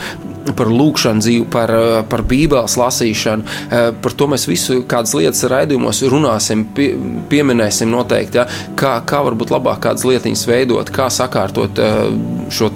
[0.53, 1.73] par lūkšanu dzīvi, par,
[2.11, 3.57] par bībeles lasīšanu.
[4.05, 6.91] Par to mēs visu kādas lietas raidījumos runāsim, pie,
[7.31, 8.43] pieminēsim noteikti.
[8.43, 8.47] Ja?
[8.79, 11.81] Kā, kā varbūt labāk kādas lietiņas veidot, kā sakārtot
[12.53, 12.71] šo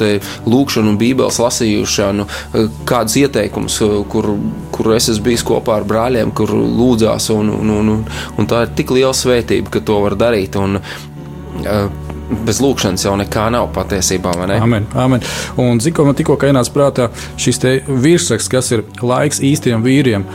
[0.49, 2.29] lūkšanu un bībeles lasīšanu,
[2.89, 3.81] kādus ieteikumus,
[4.13, 4.31] kur,
[4.73, 8.05] kur es esmu bijis kopā ar brāļiem kur lūdzās, un, un, un,
[8.39, 10.59] un tā ir tik liela svētība, ka to var darīt.
[10.61, 14.35] Un, uh, Bez lūkšanas jau nekā nav patiesībā.
[14.59, 15.25] Amen, amen.
[15.61, 17.09] Un zinu, man tikko ienāca prātā
[17.41, 20.27] šis virsraksts, kas ir laiks īstiem vīriem.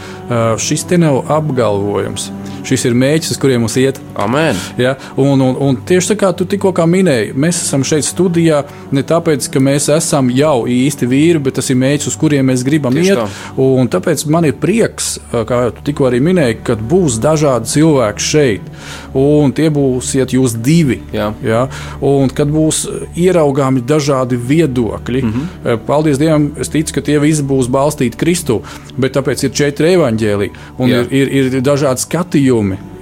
[0.58, 2.32] Šis te nav apgalvojums.
[2.64, 4.00] Šis ir mēģis, uz kuriem mums iet.
[4.16, 4.58] Amen.
[4.80, 4.96] Ja?
[5.20, 8.62] Un, un, un tieši tā kā tu tikko minēji, mēs esam šeit studijā
[8.94, 12.64] ne tāpēc, ka mēs esam jau īsti vīri, bet tas ir mēģis, uz kuriem mēs
[12.66, 13.20] gribam Tieši iet.
[13.20, 13.28] tā.
[13.64, 18.72] Un tāpēc man ir prieks, kā tu tikko arī minēji, ka būs dažādi cilvēki šeit.
[19.18, 21.02] Un tie būsiet jūs divi.
[21.14, 21.32] Jā.
[21.44, 21.66] Ja?
[22.04, 22.86] Un kad būs
[23.20, 25.34] ieraugāmi dažādi viedokļi, mm.
[25.34, 25.84] -hmm.
[25.88, 28.62] paldies Dievam, es ticu, ka tie visi būs balstīti Kristu,
[28.98, 31.04] bet tāpēc ir četri evaņģēlī un Jā.
[31.12, 32.53] ir, ir, ir dažādi skatījumi.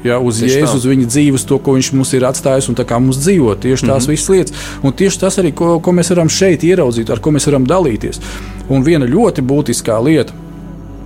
[0.04, 0.62] Ja, uz Tieši tā.
[0.64, 3.54] Jēzu, uz viņa dzīves, to, ko viņš mums ir atstājis un tā kā mums dzīvo.
[3.62, 4.10] Tieši tās mm -hmm.
[4.10, 4.54] visas lietas.
[4.82, 8.22] Un tieši tas arī, ko, ko mēs varam šeit ieraudzīt, ar ko mēs varam dalīties.
[8.70, 10.34] Un viena ļoti būtiskā lieta,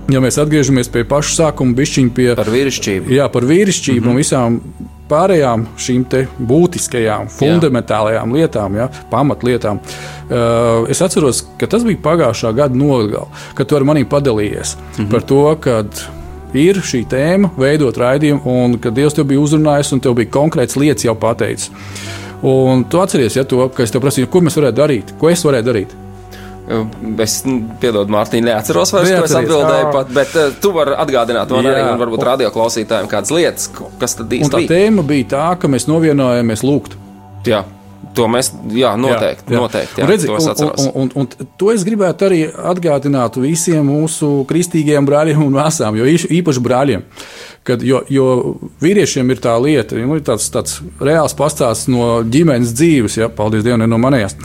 [0.08, 3.10] ja mēs atgriežamies pie paša sākuma, bišķiņ pie Par vīrišķību.
[3.10, 4.10] Jā, par vīrišķību mm -hmm.
[4.10, 4.60] un visām
[5.10, 6.04] pārējām šīm
[6.48, 9.78] būtiskajām, fundamentālajām lietām, ja, pamatlietām.
[9.78, 15.04] Uh, es atceros, ka tas bija pagājušā gada nogalē, kad tu ar mani padalījies mm
[15.04, 15.10] -hmm.
[15.10, 15.84] par to, ka
[16.60, 20.78] ir šī tēma, veidot raidījumu, un ka Dievs tev bija uzrunājis un tev bija konkrēts
[20.80, 21.70] lietas jau pateicis.
[22.46, 25.44] Un tu atceries, ja to, ka es tev prasīju, ko mēs varētu darīt, ko es
[25.46, 25.94] varētu darīt.
[27.22, 27.36] Es
[27.80, 31.72] piedodu, Mārtiņ, neatceros vairs, ko es atbildēju, pat, bet uh, tu vari atgādināt man Jā.
[31.76, 33.68] arī, un varbūt radio klausītājiem kādas lietas,
[34.00, 34.70] kas tad Un īsti tā bija.
[34.74, 36.98] tēma bija tā, ka mēs novienojāmies lūgt.
[37.46, 37.62] Jā,
[38.16, 40.30] to mēs, jā, noteikti, jā, noteikti, jā, Un redzi.
[40.32, 42.40] Un, un, un, un to es gribētu arī
[42.72, 47.04] atgādināt visiem mūsu kristīgiem brāļiem un māsām, jo īpaši brāļiem.
[47.66, 48.26] Kad, jo, jo
[48.82, 53.82] vīriešiem ir tā lieta, nu, tāds, tāds reāls pastāsts no ģimenes dzīves, ja, paldies Dievam,
[53.90, 54.36] no manējās.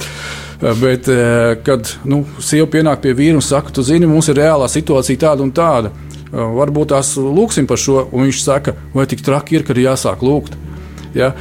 [0.62, 4.68] Bet, eh, kad nu, sieva pienāk pie vīra un saka, tu zini, mums ir reālā
[4.70, 9.24] situācija tāda un tāda, eh, varbūt tās lūksim par šo, un viņš saka, vai tik
[9.26, 10.58] traki ir, ka ir jāsāk lūgt.
[11.16, 11.32] Ja?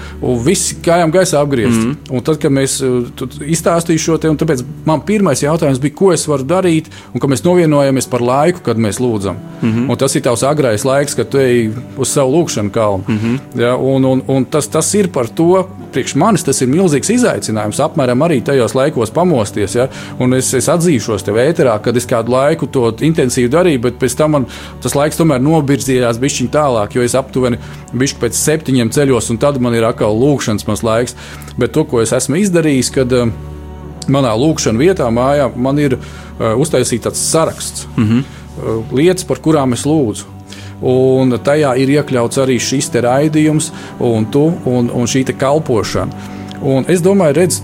[0.45, 1.77] Visi kājām gaisā apgriezt.
[1.77, 2.17] Mm -hmm.
[2.17, 5.95] Un tad, kad mēs uh, tu izstāstījām šo te, un tāpēc man pirmais jautājums bija,
[5.95, 9.35] ko es varu darīt, un ka mēs novienojamies par laiku, kad mēs lūdzam.
[9.63, 9.91] Mm -hmm.
[9.91, 13.05] Un tas ir tavs agrais laiks, kad tu ej uz savu lūgšanu kalnu.
[13.09, 13.61] Mm -hmm.
[13.61, 13.77] ja?
[13.77, 18.23] un, un, un tas, tas ir par to, priekš manis tas ir milzīgs izaicinājums, apmēram
[18.27, 19.75] arī tajos laikos pamosties.
[19.75, 19.89] Ja?
[20.19, 24.17] Un es, es atzīšos tev ēterā, kad es kādu laiku to intensīvi darīju, bet pēc
[24.17, 24.47] tam man
[24.83, 27.59] tas laiks tomēr nobirzījās bišķiņ tālāk, jo es aptuveni
[27.93, 31.17] bišķi pēc septiņiem ceļos, un tad man ir atkal lūkšanas mans laiks.
[31.59, 33.31] Bet to, ko es esmu izdarījis, kad uh,
[34.11, 38.23] manā lūkšanā vietā, mājā, man ir uh, uztaisīts tāds saraksts, mm -hmm.
[38.23, 40.25] uh, lietas, par kurām es lūdzu.
[40.81, 46.13] Un tajā ir iekļauts arī šis raidījums, un, tu, un, un šī te kalpošana.
[46.63, 47.63] Un es domāju, redz,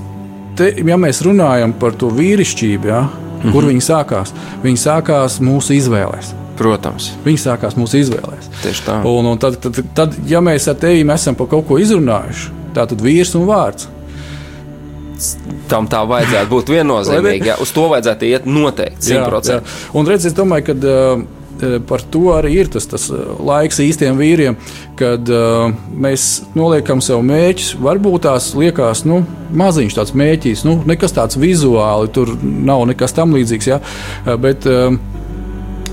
[0.57, 3.53] te, ja mēs runājam par to vīrišķību, ja, mm -hmm.
[3.53, 4.33] kur viņi sākās,
[4.63, 6.46] viņi sākās mūsu izvēlēs.
[6.57, 8.47] Protams, Viņi sākās mūsu izvēlēs.
[8.63, 9.01] tieši tā.
[9.05, 12.87] Un, un tad, tad, tad, ja mēs ar tevi esam par kaut ko izrunājuši, tā
[12.89, 13.89] tad vīrs un vārds.
[15.71, 17.49] Tam tā vajadzētu būt viennozīmīgi.
[17.49, 17.57] jā.
[17.63, 19.49] Uz to vajadzētu iet noteikti, Jā, 100%.
[19.51, 19.63] jā.
[19.97, 24.19] Un redz, es domāju, ka uh, par to arī ir tas, tas uh, laiks īstiem
[24.21, 24.59] vīriem,
[25.01, 27.75] kad uh, mēs noliekam sev mērķus.
[27.81, 29.23] Varbūt tās liekas, nu,
[29.57, 33.71] maziņš tāds mērķis, nu, nekas tāds vizuāli, tur nav nekas tam līdzīgs.
[33.73, 33.81] Ja?
[34.37, 34.93] Bet, uh,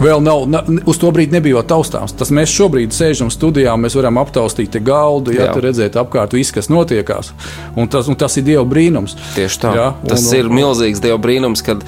[0.03, 2.11] Vēl nav, na, uz to brīdi nebija vēl taustāms.
[2.19, 5.53] Tas mēs šobrīd sēžam studijā, mēs varam aptaustīt galdu, ja Jā.
[5.55, 7.31] te redzēt apkārt viss, kas notiekās.
[7.79, 9.15] Un tas, un tas ir Dieva brīnums.
[9.37, 9.71] Tieši tā.
[9.77, 11.83] Jā, Tas un- ir milzīgs Dieva brīnums, kad,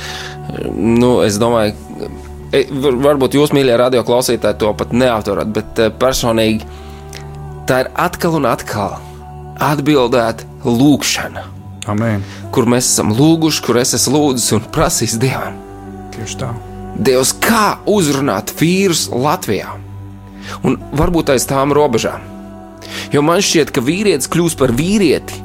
[0.71, 1.73] nu, es domāju,
[2.54, 6.63] e, var- varbūt jūs, mīļie radioklausītāji, to pat neapturat, bet eh, personīgi
[7.67, 8.99] tā ir atkal un atkal
[9.60, 11.43] atbildēta lūkšana,
[11.88, 12.23] Amen.
[12.51, 15.60] kur mēs esam lūguši, kur es esmu lūdzis un prasījis Dievam.
[16.15, 16.54] Tieši tā.
[16.95, 19.73] Dievs, kā uzrunāt vīrus Latvijā?
[20.63, 22.23] Un varbūt aiz tām robežām.
[23.12, 25.41] Jo man šķiet, ka vīrietis kļūst par vīrieti.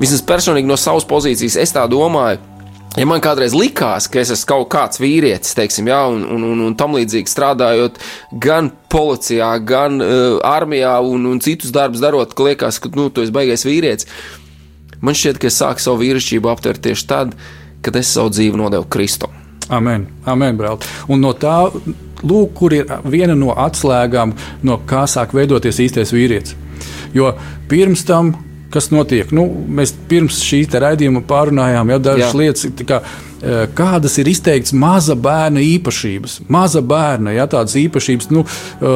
[0.00, 2.40] Vismaz personīgi no savas pozīcijas es tā domāju.
[2.94, 6.64] Ja man kādreiz likās, ka es esmu kaut kāds vīrietis, teiksim, jā, un, un, un,
[6.68, 7.98] un tam līdzīgi strādājot
[8.42, 13.26] gan policijā, gan uh, armijā un, un citus darbus darot, ka liekas, ka nu, tu
[13.26, 14.06] esi baigais vīrietis,
[15.02, 17.34] man šķiet, ka es sāku savu vīrišķību aptvert tieši tad,
[17.82, 19.43] kad es savu dzīvi nodevu Kristum.
[19.72, 20.80] Amen, amen brāl.
[21.08, 21.56] Un no tā,
[22.24, 26.56] lūk, kur ir viena no atslēgām, no kā sāk veidoties īstais vīrietis.
[27.14, 27.32] Jo
[27.70, 28.34] pirms tam,
[28.74, 29.46] kas notiek, nu,
[29.78, 32.38] mēs pirms šī raidījuma pārunājām jau dažas Jā.
[32.40, 33.00] lietas, kā,
[33.42, 36.40] eh, kādas ir izteikts maza bērna īpašības.
[36.48, 38.86] Maza bērna, ja tādas īpašības, nu, eh,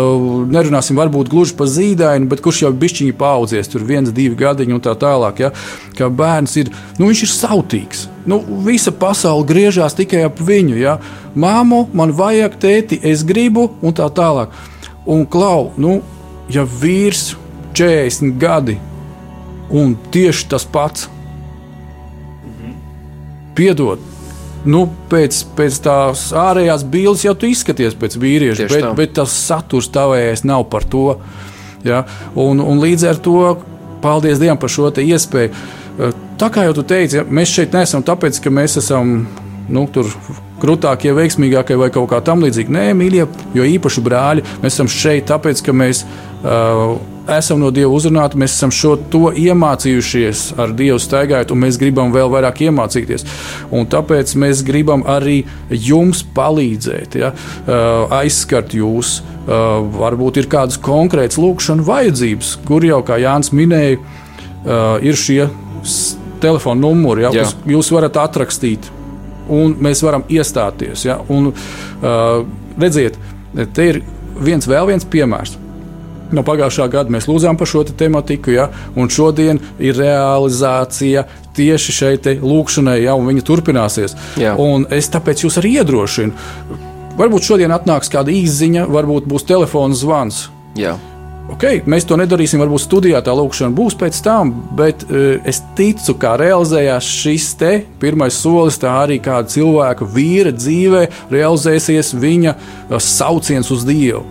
[0.57, 4.81] nerunāsim varbūt gluži par zīdaini, bet kurš jau bišķiņi paudzies, tur viens, divi gadiņi un
[4.81, 5.38] tā tālāk.
[5.38, 5.53] Ja,
[5.97, 8.07] ka bērns ir, nu, viņš ir sautīgs.
[8.27, 10.77] Nu, visa pasaule griežās tikai ap viņu.
[10.77, 10.99] Ja?
[11.37, 14.49] Māmu, man vajag tēti, es gribu, un tā tālāk.
[15.07, 16.03] Un klau, nu,
[16.51, 17.37] ja vīrs
[17.73, 18.79] 40 gadi,
[19.71, 21.09] un tieši tas pats,
[23.59, 24.03] piedod.
[24.69, 28.95] Nu, pēc, pēc tās ārējās bildes jau tu izskaties pēc vīrieša, Tieši bet, tā.
[28.99, 31.21] bet tas saturs tavējais nav par to.
[31.87, 32.03] Ja?
[32.35, 33.43] Un, un līdz ar to
[34.03, 35.53] paldies Dievam par šo iespēju.
[35.99, 39.25] Eh, Tā kā jau tu teici, ja, mēs šeit neesam tāpēc, ka mēs esam
[39.75, 40.07] nu, tur
[40.62, 42.71] krūtākie, veiksmīgākie vai kaut kā tamlīdzīga.
[42.77, 43.25] Nē, mīļie,
[43.59, 46.95] jo īpaši brāļi, mēs esam šeit tāpēc, ka mēs uh,
[47.37, 52.12] esam no Dieva uzrunāti, mēs esam šo to iemācījušies ar Dievu staigājot, un mēs gribam
[52.14, 53.26] vēl vairāk iemācīties.
[53.74, 59.18] Un tāpēc mēs gribam arī jums palīdzēt, ja, uh, aizskart jūs.
[59.49, 65.47] Uh, varbūt ir kādas konkrētas lūkšanas vajadzības, kur jau, kā Jānis minēja, uh, ir šie
[66.43, 67.49] telefona numuri, ja, Jā.
[67.66, 68.91] jūs varat atrakstīt
[69.49, 71.07] un mēs varam iestāties.
[71.09, 71.16] Ja?
[71.33, 71.51] Un,
[72.79, 73.16] redziet,
[73.74, 74.03] te ir
[74.45, 75.57] viens vēl viens piemērs.
[76.35, 78.68] No pagājušā gada mēs lūdzām par šo te tematiku, ja?
[78.99, 81.24] un šodien ir realizācija
[81.57, 83.16] tieši šeit, lūkšanai, ja?
[83.18, 84.16] un viņa turpināsies.
[84.41, 84.55] Jā.
[84.61, 86.79] Un es tāpēc jūs arī iedrošinu.
[87.18, 90.47] Varbūt šodien atnāks kāda īziņa, varbūt būs telefona zvans.
[90.79, 90.95] Jā.
[91.49, 96.12] Okay, mēs to nedarīsim, varbūt studijā tā lūkšana būs pēc tam, bet uh, es ticu,
[96.20, 97.70] kā realizējās šis te
[98.03, 104.26] pirmais solis, tā arī kāda cilvēka vīra dzīvē realizēsies viņa uh, sauciens uz Dievu.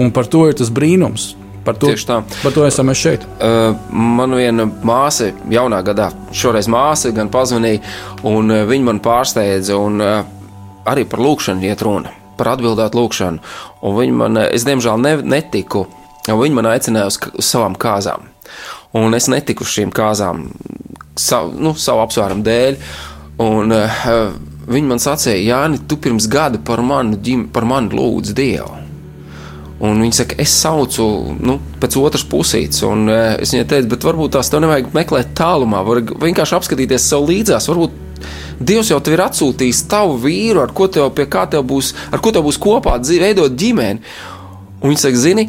[0.00, 1.34] Un par to ir tas brīnums.
[1.64, 2.18] Par to, Tieši tā.
[2.42, 3.22] par to esam mēs šeit.
[3.40, 7.80] Uh, man viena māsa, jaunā gadā, šoreiz māsa gan pazvanīja,
[8.28, 9.78] un viņa man pārsteidza.
[9.80, 10.44] Un, uh,
[10.84, 13.54] arī par lūkšanu iet runa, par atbildētu lūkšanu.
[13.80, 15.86] Un viņa man, es diemžēl ne, netiku,
[16.28, 18.28] viņa man aicināja uz, uz savām kāzām.
[18.94, 20.50] Un es netiku uz šīm kāzām
[21.16, 22.80] savu, nu, savu apsvērumu dēļ.
[23.44, 24.06] Un, uh,
[24.68, 28.83] viņa man sacīja, Jāni, tu pirms gada par mani, ģim, par mani lūdzu Dievu.
[29.82, 31.04] Un viņi saka, es saucu
[31.42, 32.84] nu, pēc otras pusītes.
[32.86, 37.08] Un, uh, es viņai teicu, bet varbūt tās tev nevajag meklēt tālumā, var vienkārši apskatīties
[37.10, 37.68] sev līdzās.
[37.72, 38.02] Varbūt
[38.64, 42.46] Dievs jau ir atsūtījis tavu vīru, ar ko tev, kā tev būs, ar ko tev
[42.46, 44.14] būs kopā dzīve, veidot ģimeni.
[44.80, 45.48] Un viņi saka, zini,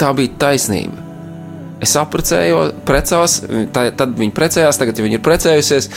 [0.00, 0.98] tā bija taisnība.
[1.82, 3.40] Es apprecējos, precās,
[3.74, 5.88] tā, tad viņi precējās, tagad ja viņi ir precējusies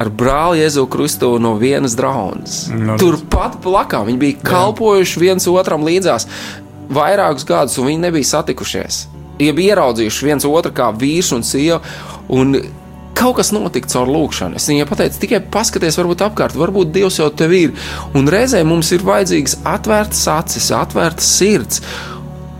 [0.00, 2.66] ar brāli Jēzu Kristu no vienas draunas.
[2.72, 6.28] Nu, Turpat plakā viņi bija kalpojuši viens otram līdzās
[6.92, 9.06] vairākus gadus, un viņi nebija satikušies.
[9.40, 11.80] Viņi bija ieraudzījuši viens otru kā vīrs un sieva.
[12.32, 12.56] Un
[13.12, 14.56] Kaut kas notika caur lūkšanu.
[14.56, 17.74] Es viņai pateicu, tikai paskaties, varbūt apkārt, varbūt Dievs jau tev ir.
[18.16, 21.82] Un reizē mums ir vajadzīgas atvērtas acis, atvērtas sirds.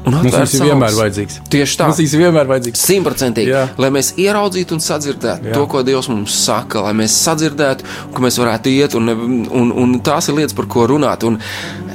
[0.03, 1.37] Un Mums tas ir vienmēr vajadzīgs.
[1.53, 1.87] Tieši tā.
[1.87, 2.83] Mums tas ir vienmēr vajadzīgs.
[2.89, 3.59] Simtprocentīgi.
[3.79, 5.55] Lai mēs ieraudzītu un sadzirdētu Jā.
[5.55, 9.95] to, ko Dievs mums saka, lai mēs sadzirdētu, ka mēs varētu iet, un, un, un
[10.03, 11.27] tās ir lietas, par ko runāt.
[11.29, 11.39] Un,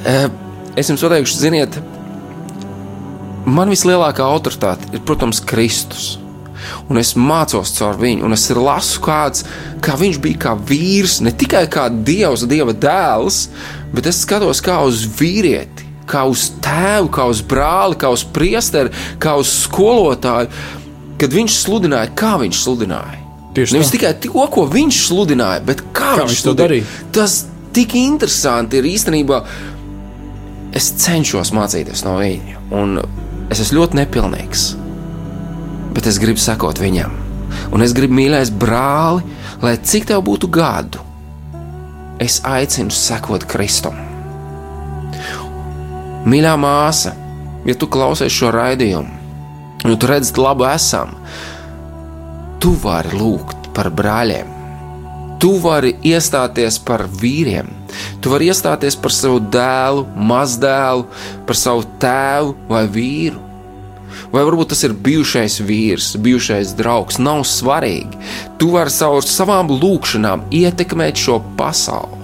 [0.07, 0.15] e,
[0.79, 1.75] es jums pateikšu, ziniet,
[3.43, 6.13] man vislielākā autoritāte ir, protams, Kristus.
[6.87, 9.43] Un es mācos caur viņu, un es lasu, kāds,
[9.83, 13.43] kā viņš bija kā vīrs, ne tikai kā dievs, dieva dēls,
[13.91, 18.93] bet es skatos kā uz vīrieti, kā uz tēvu, kā uz brāli, kā uz priesteri,
[19.21, 20.51] kā uz skolotāju.
[21.17, 23.23] Kad viņš sludināja, kā viņš sludināja.
[23.57, 23.95] Tieši Nevis tā.
[23.95, 26.89] tikai to, ko viņš sludināja, bet kā, Kā viņš, viņš to darīja.
[27.15, 27.39] Tas
[27.73, 29.41] tik interesanti ir īstenībā.
[30.77, 32.99] Es cenšos mācīties no viņa, un
[33.49, 34.67] es esmu ļoti nepilnīgs.
[35.95, 37.15] Bet es gribu sekot viņam,
[37.73, 39.25] un es gribu mīlēt brāli,
[39.63, 41.01] lai cik tev būtu gadu.
[42.21, 43.97] Es aicinu sekot Kristum.
[46.27, 47.13] Mīļā māsa,
[47.63, 49.13] ja tu klausies šo raidījumu,
[49.87, 51.13] un tu redzi labu esam,
[52.59, 54.49] tu vari lūgt par brāļiem.
[55.39, 57.69] Tu vari iestāties par vīriem,
[58.19, 61.05] tu vari iestāties par savu dēlu, mazdēlu,
[61.47, 63.45] par savu tēvu vai vīru.
[64.33, 68.19] Vai varbūt tas ir bijušais vīrs, bijušais draugs, nav svarīgi.
[68.59, 72.19] Tu vari caur savām lūkšanām ietekmēt šo pasauli.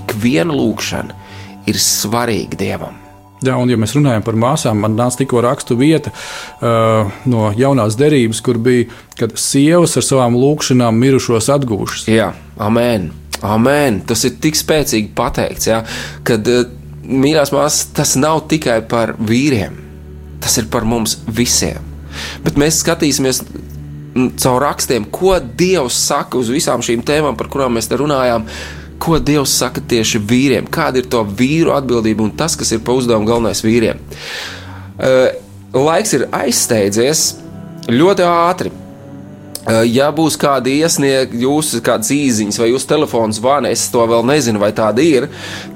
[0.00, 1.25] Ik viena lūkšana
[1.66, 3.02] ir svarīga Dievam.
[3.44, 7.98] Jā, un, ja mēs runājam par māsām, man nāca tikko rakstu vieta uh, no jaunās
[8.00, 8.88] derības, kur bija,
[9.18, 12.06] kad sievas ar savām lūkšanām mirušos atgūšas.
[12.08, 13.10] Jā, amen.
[13.44, 14.00] amen.
[14.08, 15.82] Tas ir tik spēcīgi pateikts, jā,
[16.26, 16.64] kad uh,
[17.06, 19.76] mīļās māsas, tas nav tikai par vīriem,
[20.42, 21.84] tas ir par mums visiem.
[22.44, 27.76] Bet mēs skatīsimies mm, caur rakstiem, ko Dievs saka uz visām šīm tēmām, par kurām
[27.76, 28.48] mēs te runājām.
[28.98, 30.70] Ko Dievs saka tieši vīriem?
[30.72, 34.00] Kāda ir to vīru atbildība un tas, kas ir pa uzdevumu galvenais vīriem?
[35.76, 37.28] Laiks ir aizsteidzies
[37.92, 38.72] ļoti ātri.
[39.90, 44.60] Ja būs kādi iesniegti, jūsu kādas īsiņas vai jūsu telefona zvani, es to vēl nezinu,
[44.62, 45.26] vai tāda ir,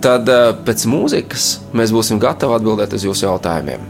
[0.05, 0.31] tad
[0.67, 3.83] pēc mūzikas mēs būsim gatavi atbildēt uz jūsu jautājumiem.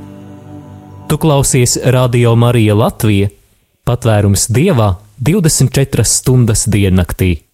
[1.10, 3.28] Tu klausies Radio Marija Latvija-
[3.88, 7.49] patvērums dievā 24 stundas diennaktī.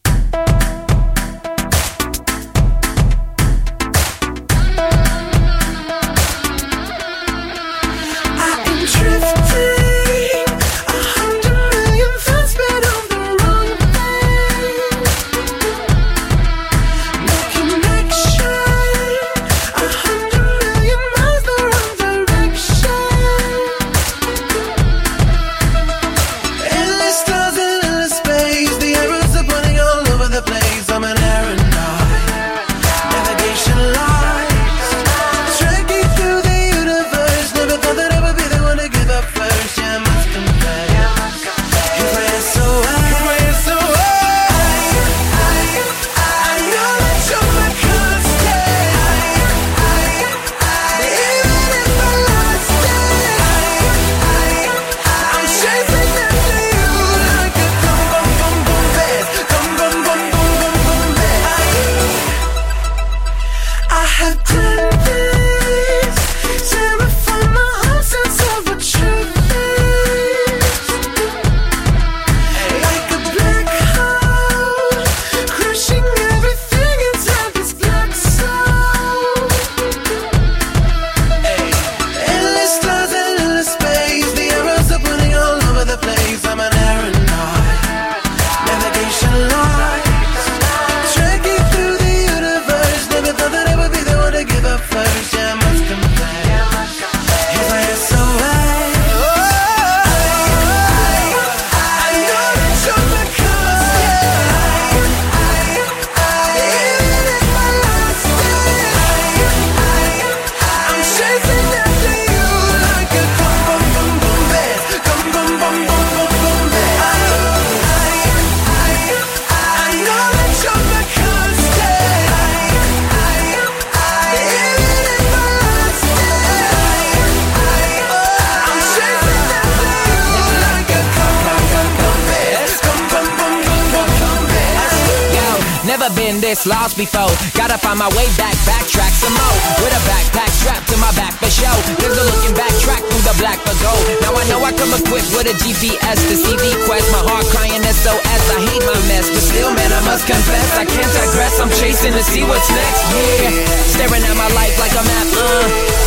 [136.56, 137.28] This lost before.
[137.52, 139.56] Gotta find my way back, backtrack some more.
[139.84, 141.76] With a backpack strapped to my back for show.
[142.00, 144.04] There's a looking back track through the black for gold.
[144.24, 147.12] Now I know I come equipped with a GPS to see the quest.
[147.12, 148.42] My heart crying SOS.
[148.56, 150.80] I hate my mess, but still, man, I must confess.
[150.80, 151.60] I can't digress.
[151.60, 153.00] I'm chasing to see what's next.
[153.12, 153.52] Yeah,
[153.92, 155.28] staring at my life like a map.
[155.36, 155.64] Uh,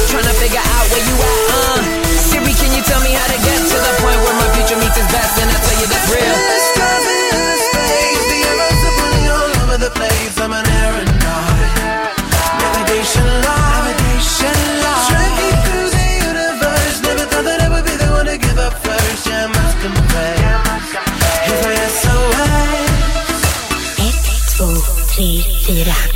[0.10, 1.42] trying to figure out where you at.
[1.54, 1.78] Uh,
[2.26, 4.98] Siri, can you tell me how to get to the point where my future meets
[4.98, 5.38] its best?
[5.38, 6.26] And I tell you that's real.
[6.26, 7.20] Endless stars
[10.42, 12.20] I'm an aeronaut
[12.62, 13.28] Navigation
[15.66, 19.28] through the universe Never thought that I would be the one to give up first
[19.28, 20.40] Yeah, I must confess
[24.60, 26.09] SOS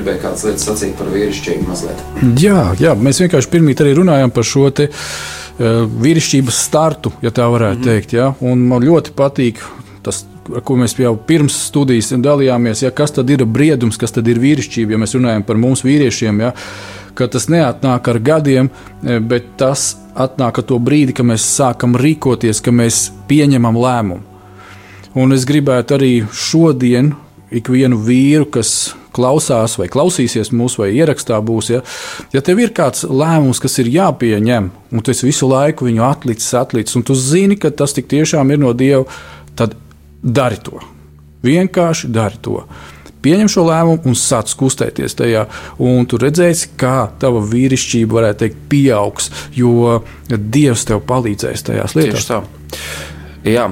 [0.00, 2.02] gribēji kādas lietas sacīt par vīrišķību mazliet.
[2.40, 7.46] Jā, jā, mēs vienkārši pirmie arī runājam par šo te, uh, vīrišķības startu, ja tā
[7.52, 7.92] varētu mm -hmm.
[7.92, 8.12] teikt.
[8.12, 8.32] Ja?
[8.40, 9.60] Un man ļoti patīk
[10.02, 10.24] tas,
[10.54, 12.90] ar ko mēs jau pirms studijas dalījāmies, ja?
[12.90, 16.40] kas tad ir briedums, kas tad ir vīrišķība, ja mēs runājam par mums vīriešiem.
[16.40, 16.52] Ja?
[17.14, 18.70] Ka tas neatnāk ar gadiem,
[19.04, 24.20] eh, bet tas atnāk ar to brīdi, kad mēs sākam rīkoties, ka mēs pieņemam lēmumu.
[25.14, 27.14] Un es gribētu arī šodien
[27.50, 31.82] ikvienu vīru, kas klausās vai klausīsies mūsu vai ierakstā būs, ja,
[32.34, 36.96] ja tev ir kāds lēmums, kas ir jāpieņem, un tu visu laiku viņu atlicis, atlicis,
[36.98, 39.04] un tu zini, ka tas tik tiešām ir no Dieva,
[39.58, 39.76] tad
[40.22, 40.80] dari to.
[41.44, 42.62] Vienkārši dari to.
[43.20, 45.44] Pieņem šo lēmumu un sāc kustēties tajā,
[45.84, 49.98] un tu redzēsi, kā tava vīrišķība, varētu teikt, pieaugs, jo
[50.30, 52.30] Dievs tev palīdzēs tajās Tieši lietās.
[52.30, 52.40] tā.
[53.44, 53.66] Jā.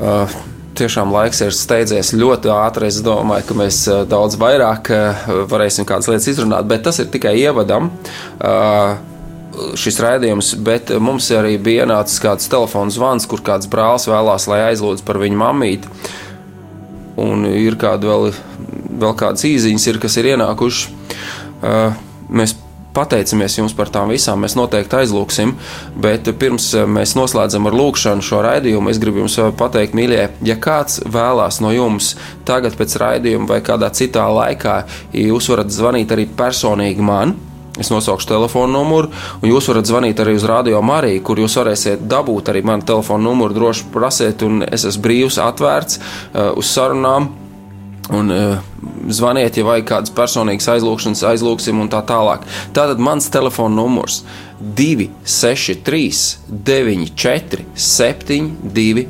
[0.00, 0.34] Uh,
[0.80, 2.88] Tiešām laiks ir steidzies ļoti ātri.
[2.88, 7.10] Es domāju, ka mēs uh, daudz vairāk uh, varēsim kādas lietas izrunāt, bet tas ir
[7.12, 7.90] tikai ievadam.
[8.40, 8.96] Uh,
[9.76, 14.60] Šis raidījums, bet mums arī bija ienācis kāds telefons zvans, kur kāds brālis vēlās, lai
[14.70, 15.90] aizlūdz par viņu mammīti.
[17.20, 18.30] Un ir kāda vēl,
[19.02, 21.18] vēl kādas īsiņas, ir, kas ir ienākušas.
[21.60, 21.98] Uh,
[22.96, 24.40] pateicamies jums par tām visām.
[24.44, 25.54] Mēs noteikti aizlūksim,
[26.00, 30.24] bet pirms eh, mēs noslēdzam ar lūkšanu šo raidījumu, es gribu jums eh, pateikt, mīļie,
[30.46, 32.14] ja kāds vēlās no jums
[32.48, 34.82] tagad pēc raidījuma vai kādā citā laikā,
[35.16, 37.36] jūs varat zvanīt arī personīgi man.
[37.80, 39.08] Es nosaukšu telefonu numuru,
[39.40, 43.30] un jūs varat zvanīt arī uz Rādio Mariju, kur jūs varēsiet dabūt arī manu telefonu
[43.30, 43.56] numuru.
[43.56, 47.30] Droši prasiet, un es esmu brīvs, atvērts uh, uz sarunām.
[48.10, 48.58] Un uh,
[49.12, 52.42] zvaniet, ja vajag kādas personīgas aizlūgšanas, aizlūgsim un tā tālāk.
[52.74, 54.24] Tātad mans telefona numurs
[54.58, 56.10] 263,
[56.50, 59.06] 94, 720,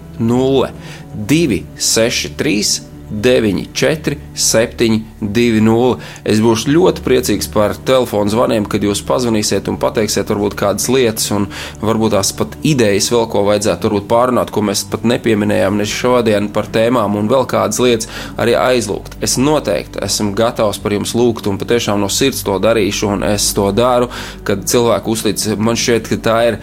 [1.31, 6.01] 263, 94, 720.
[6.25, 11.31] Es būšu ļoti priecīgs par telefonu zvaniem, kad jūs pazvanīsiet un pateiksiet, varbūt kādas lietas,
[11.35, 11.49] un
[11.83, 16.71] varbūt tās pat idejas, vēl ko vajadzētu pārunāt, ko mēs pat nepieminējām ne šodien par
[16.73, 19.19] tēmām, un vēl kādas lietas arī aizlūgt.
[19.25, 23.51] Es noteikti esmu gatavs par jums lūgt, un patiešām no sirds to darīšu, un es
[23.57, 24.11] to daru,
[24.47, 25.43] kad cilvēku uztic.
[25.59, 26.61] Man šķiet, ka tā ir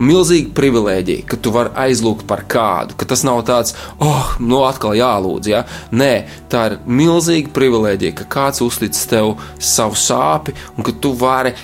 [0.00, 4.96] milzīga privilēģija, ka tu vari aizlūgt par kādu, ka tas nav tāds, oh, nu atkal
[4.98, 5.50] jālūdz.
[5.52, 5.64] Ja?
[5.92, 6.12] Nē,
[6.52, 11.54] tā ir milzīga privilēģija, ka kāds uztic tev savu sāpi un ka tu vari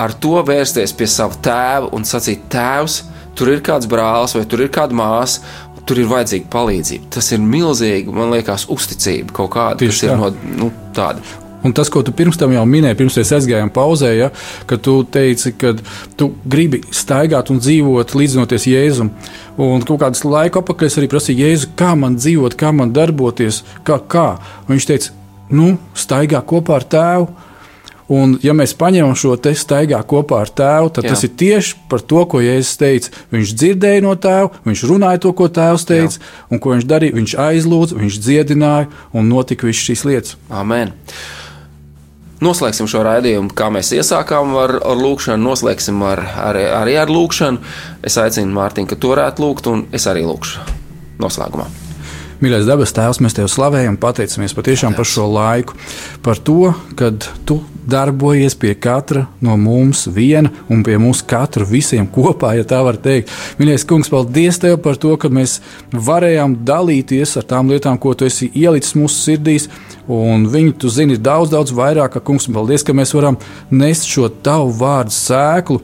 [0.00, 3.02] ar to vērsties pie sava tēva un sacīt, tēvs,
[3.36, 5.44] tur ir kāds brālis vai tur ir kāda māsa.
[5.88, 7.08] Tur ir vajadzīga palīdzība.
[7.16, 9.80] Tas ir milzīgi, man liekas, uzticība kaut kāda.
[9.80, 10.18] Tieši tā.
[10.20, 10.28] no
[10.60, 11.24] nu, tāda.
[11.64, 14.30] Un tas, ko tu pirms tam jau minēji, pirms mēs aizgājām pauzē, ja,
[14.68, 15.74] ka tu teici, ka
[16.16, 19.12] tu gribi staigāt un dzīvot līdzinoties Jēzum.
[19.60, 23.62] Un kaut kādas laika apakaļ es arī prasīju Jēzu, kā man dzīvot, kā man darboties,
[23.84, 24.00] kā.
[24.00, 24.28] kā.
[24.64, 25.14] Un viņš teica,
[25.52, 27.28] nu, staigā kopā ar tēvu.
[28.10, 31.06] Un, ja mēs paņemam šo te staigā kopā ar tēvu, tad.
[31.06, 31.12] Jā.
[31.12, 33.12] tas ir tieši par to, ko Jēzus teica.
[33.30, 36.32] Viņš dzirdēja no tēva, viņš runāja to, ko tēvs teica, Jā.
[36.50, 37.18] un ko viņš darīja.
[37.20, 40.40] Viņš aizlūdza, viņš dziedināja, un notika visas šīs lietas.
[40.50, 40.96] Amen.
[42.40, 47.60] Noslēgsim šo raidījumu, kā mēs iesākām ar, ar lūkšanu, noslēgsim ar, ar, arī ar lūkšanu.
[48.06, 50.64] Es aicinu Mārtiņu, ka tu varētu lūgt, un es arī lūkšu
[51.20, 51.89] noslēgumā.
[52.40, 55.74] Mīļais dabas tēvs, mēs tev slavējam, pateicamies patiešām par šo laiku,
[56.24, 57.10] par to, ka
[57.44, 57.58] tu
[57.90, 62.96] darbojies pie katra no mums viena un pie mums katra visiem kopā, ja tā var
[62.96, 63.28] teikt.
[63.60, 65.58] Mīļais kungs, paldies tev par to, ka mēs
[65.92, 69.68] varējām dalīties ar tām lietām, ko tu esi ielicis mūsu sirdīs.
[70.08, 73.36] Un viņi, tu zini, daudz, daudz vairāk, ka kungs, paldies, ka mēs varam
[73.68, 75.82] nest šo tavu vārdu sēklu.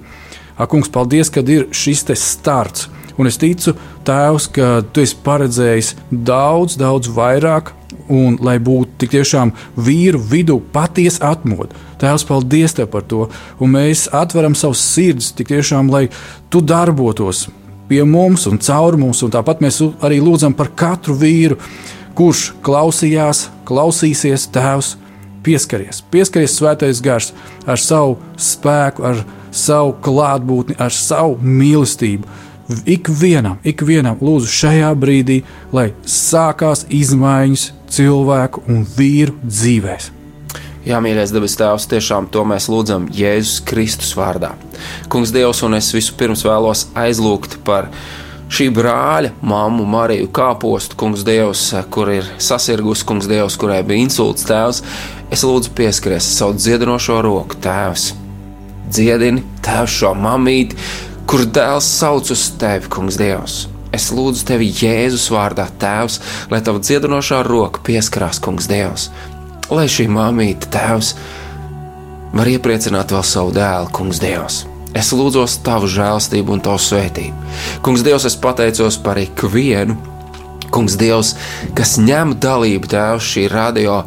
[0.57, 2.89] Ak, kungs, paldies, ka ir šis starts.
[3.17, 3.75] Un es ticu,
[4.07, 7.73] Tēvs, ka Tu esi paredzējis daudz, daudz vairāk,
[8.13, 11.75] un lai būtu tik tiešām vīru vidū patiesa atmodu.
[12.01, 13.27] Tēvs, paldies Tev par to,
[13.61, 16.07] un mēs atveram savus sirdis tik tiešām, lai
[16.51, 17.47] Tu darbotos
[17.89, 21.59] pie mums un caur mums, un tāpat mēs arī lūdzam par katru vīru,
[22.19, 24.97] kurš klausījās, klausīsies Tēvs.
[25.47, 27.29] Pieskaries, pieskaries svētais gars
[27.71, 29.21] ar savu spēku, ar
[29.55, 32.27] savu klātbūtni, ar savu mīlestību
[32.87, 35.41] ikvienam, ikvienam lūdzu šajā brīdī,
[35.75, 40.13] lai sākās izmaiņas cilvēku un vīru dzīvēm.
[40.87, 44.53] Jā, mīļais debes Tēvs, tiešām to mēs lūdzam Jēzus Kristus vārdā.
[45.11, 47.89] Kungs, Dievs, un es vispirms vēlos aizlūgt par
[48.47, 54.47] šī brāļa, māmu Mariju Kāpostu, Kungs, Dievs, kur ir sasirgus, Kungs, Dievs, kurai bija insults
[54.47, 54.85] Tēvs.
[55.35, 58.13] Es lūdzu pieskaries savu dziedinošo roku, Tēvs.
[58.87, 60.79] Dziedini, Tēvs, šo mamīti,
[61.27, 63.65] kur dēls sauc uz tevi, Kungs, Dievs.
[63.95, 66.21] Es lūdzu tevi Jēzus vārdā, Tēvs,
[66.53, 69.09] lai tava dziedinošā roka pieskarās, Kungs, Dievs.
[69.73, 71.15] Lai šī māmīte, Tēvs,
[72.37, 74.65] var iepriecināt vēl savu dēlu, Kungs, Dievs.
[74.97, 77.49] Es lūdzu tavu žēlstību un tavu svētību.
[77.85, 79.99] Kungs, Dievs, es pateicos par ikvienu,
[80.71, 81.35] Kungs, Dievs,
[81.79, 84.05] kas ņem dalību Tēvs šī radio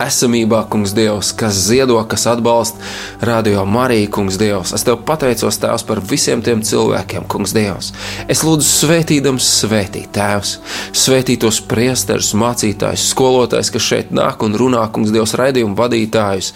[0.00, 2.80] esamībā, Kungs, Dievs, kas ziedo, kas atbalsta
[3.20, 4.72] Radio Mariju, Kungs, Dievs.
[4.76, 7.92] Es tev pateicos, Tēvs, par visiem tiem cilvēkiem, Kungs, Dievs.
[8.30, 10.56] Es lūdzu, svētīdams, svētīt, Tēvs,
[11.04, 16.52] svētīt tos priesterus, mācītājus, skolotājus, kas šeit nāk un runā, Kungs, Dievs, raidījumu vadītājus,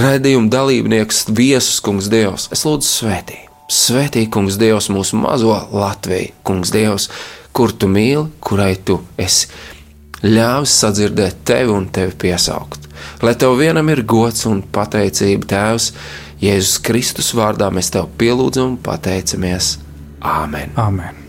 [0.00, 2.48] raidījumu dalībniekus, viesus, Kungs, Dievs.
[2.54, 3.42] Es lūdzu, svētī.
[3.70, 7.08] Svētī, Kungs, Dievs, mūsu mazo Latviju, Kungs, Dievs,
[7.54, 9.48] kur tu mīli, kurai tu esi
[10.24, 12.88] ļāvis sadzirdēt tevi un tevi piesaukt.
[13.24, 15.90] Lai tev vienam ir gods un pateicība, Tēvs,
[16.44, 19.76] Jēzus Kristus vārdā mēs tev pielūdzam un pateicamies.
[20.24, 20.72] Āmen!
[20.80, 21.23] Amen.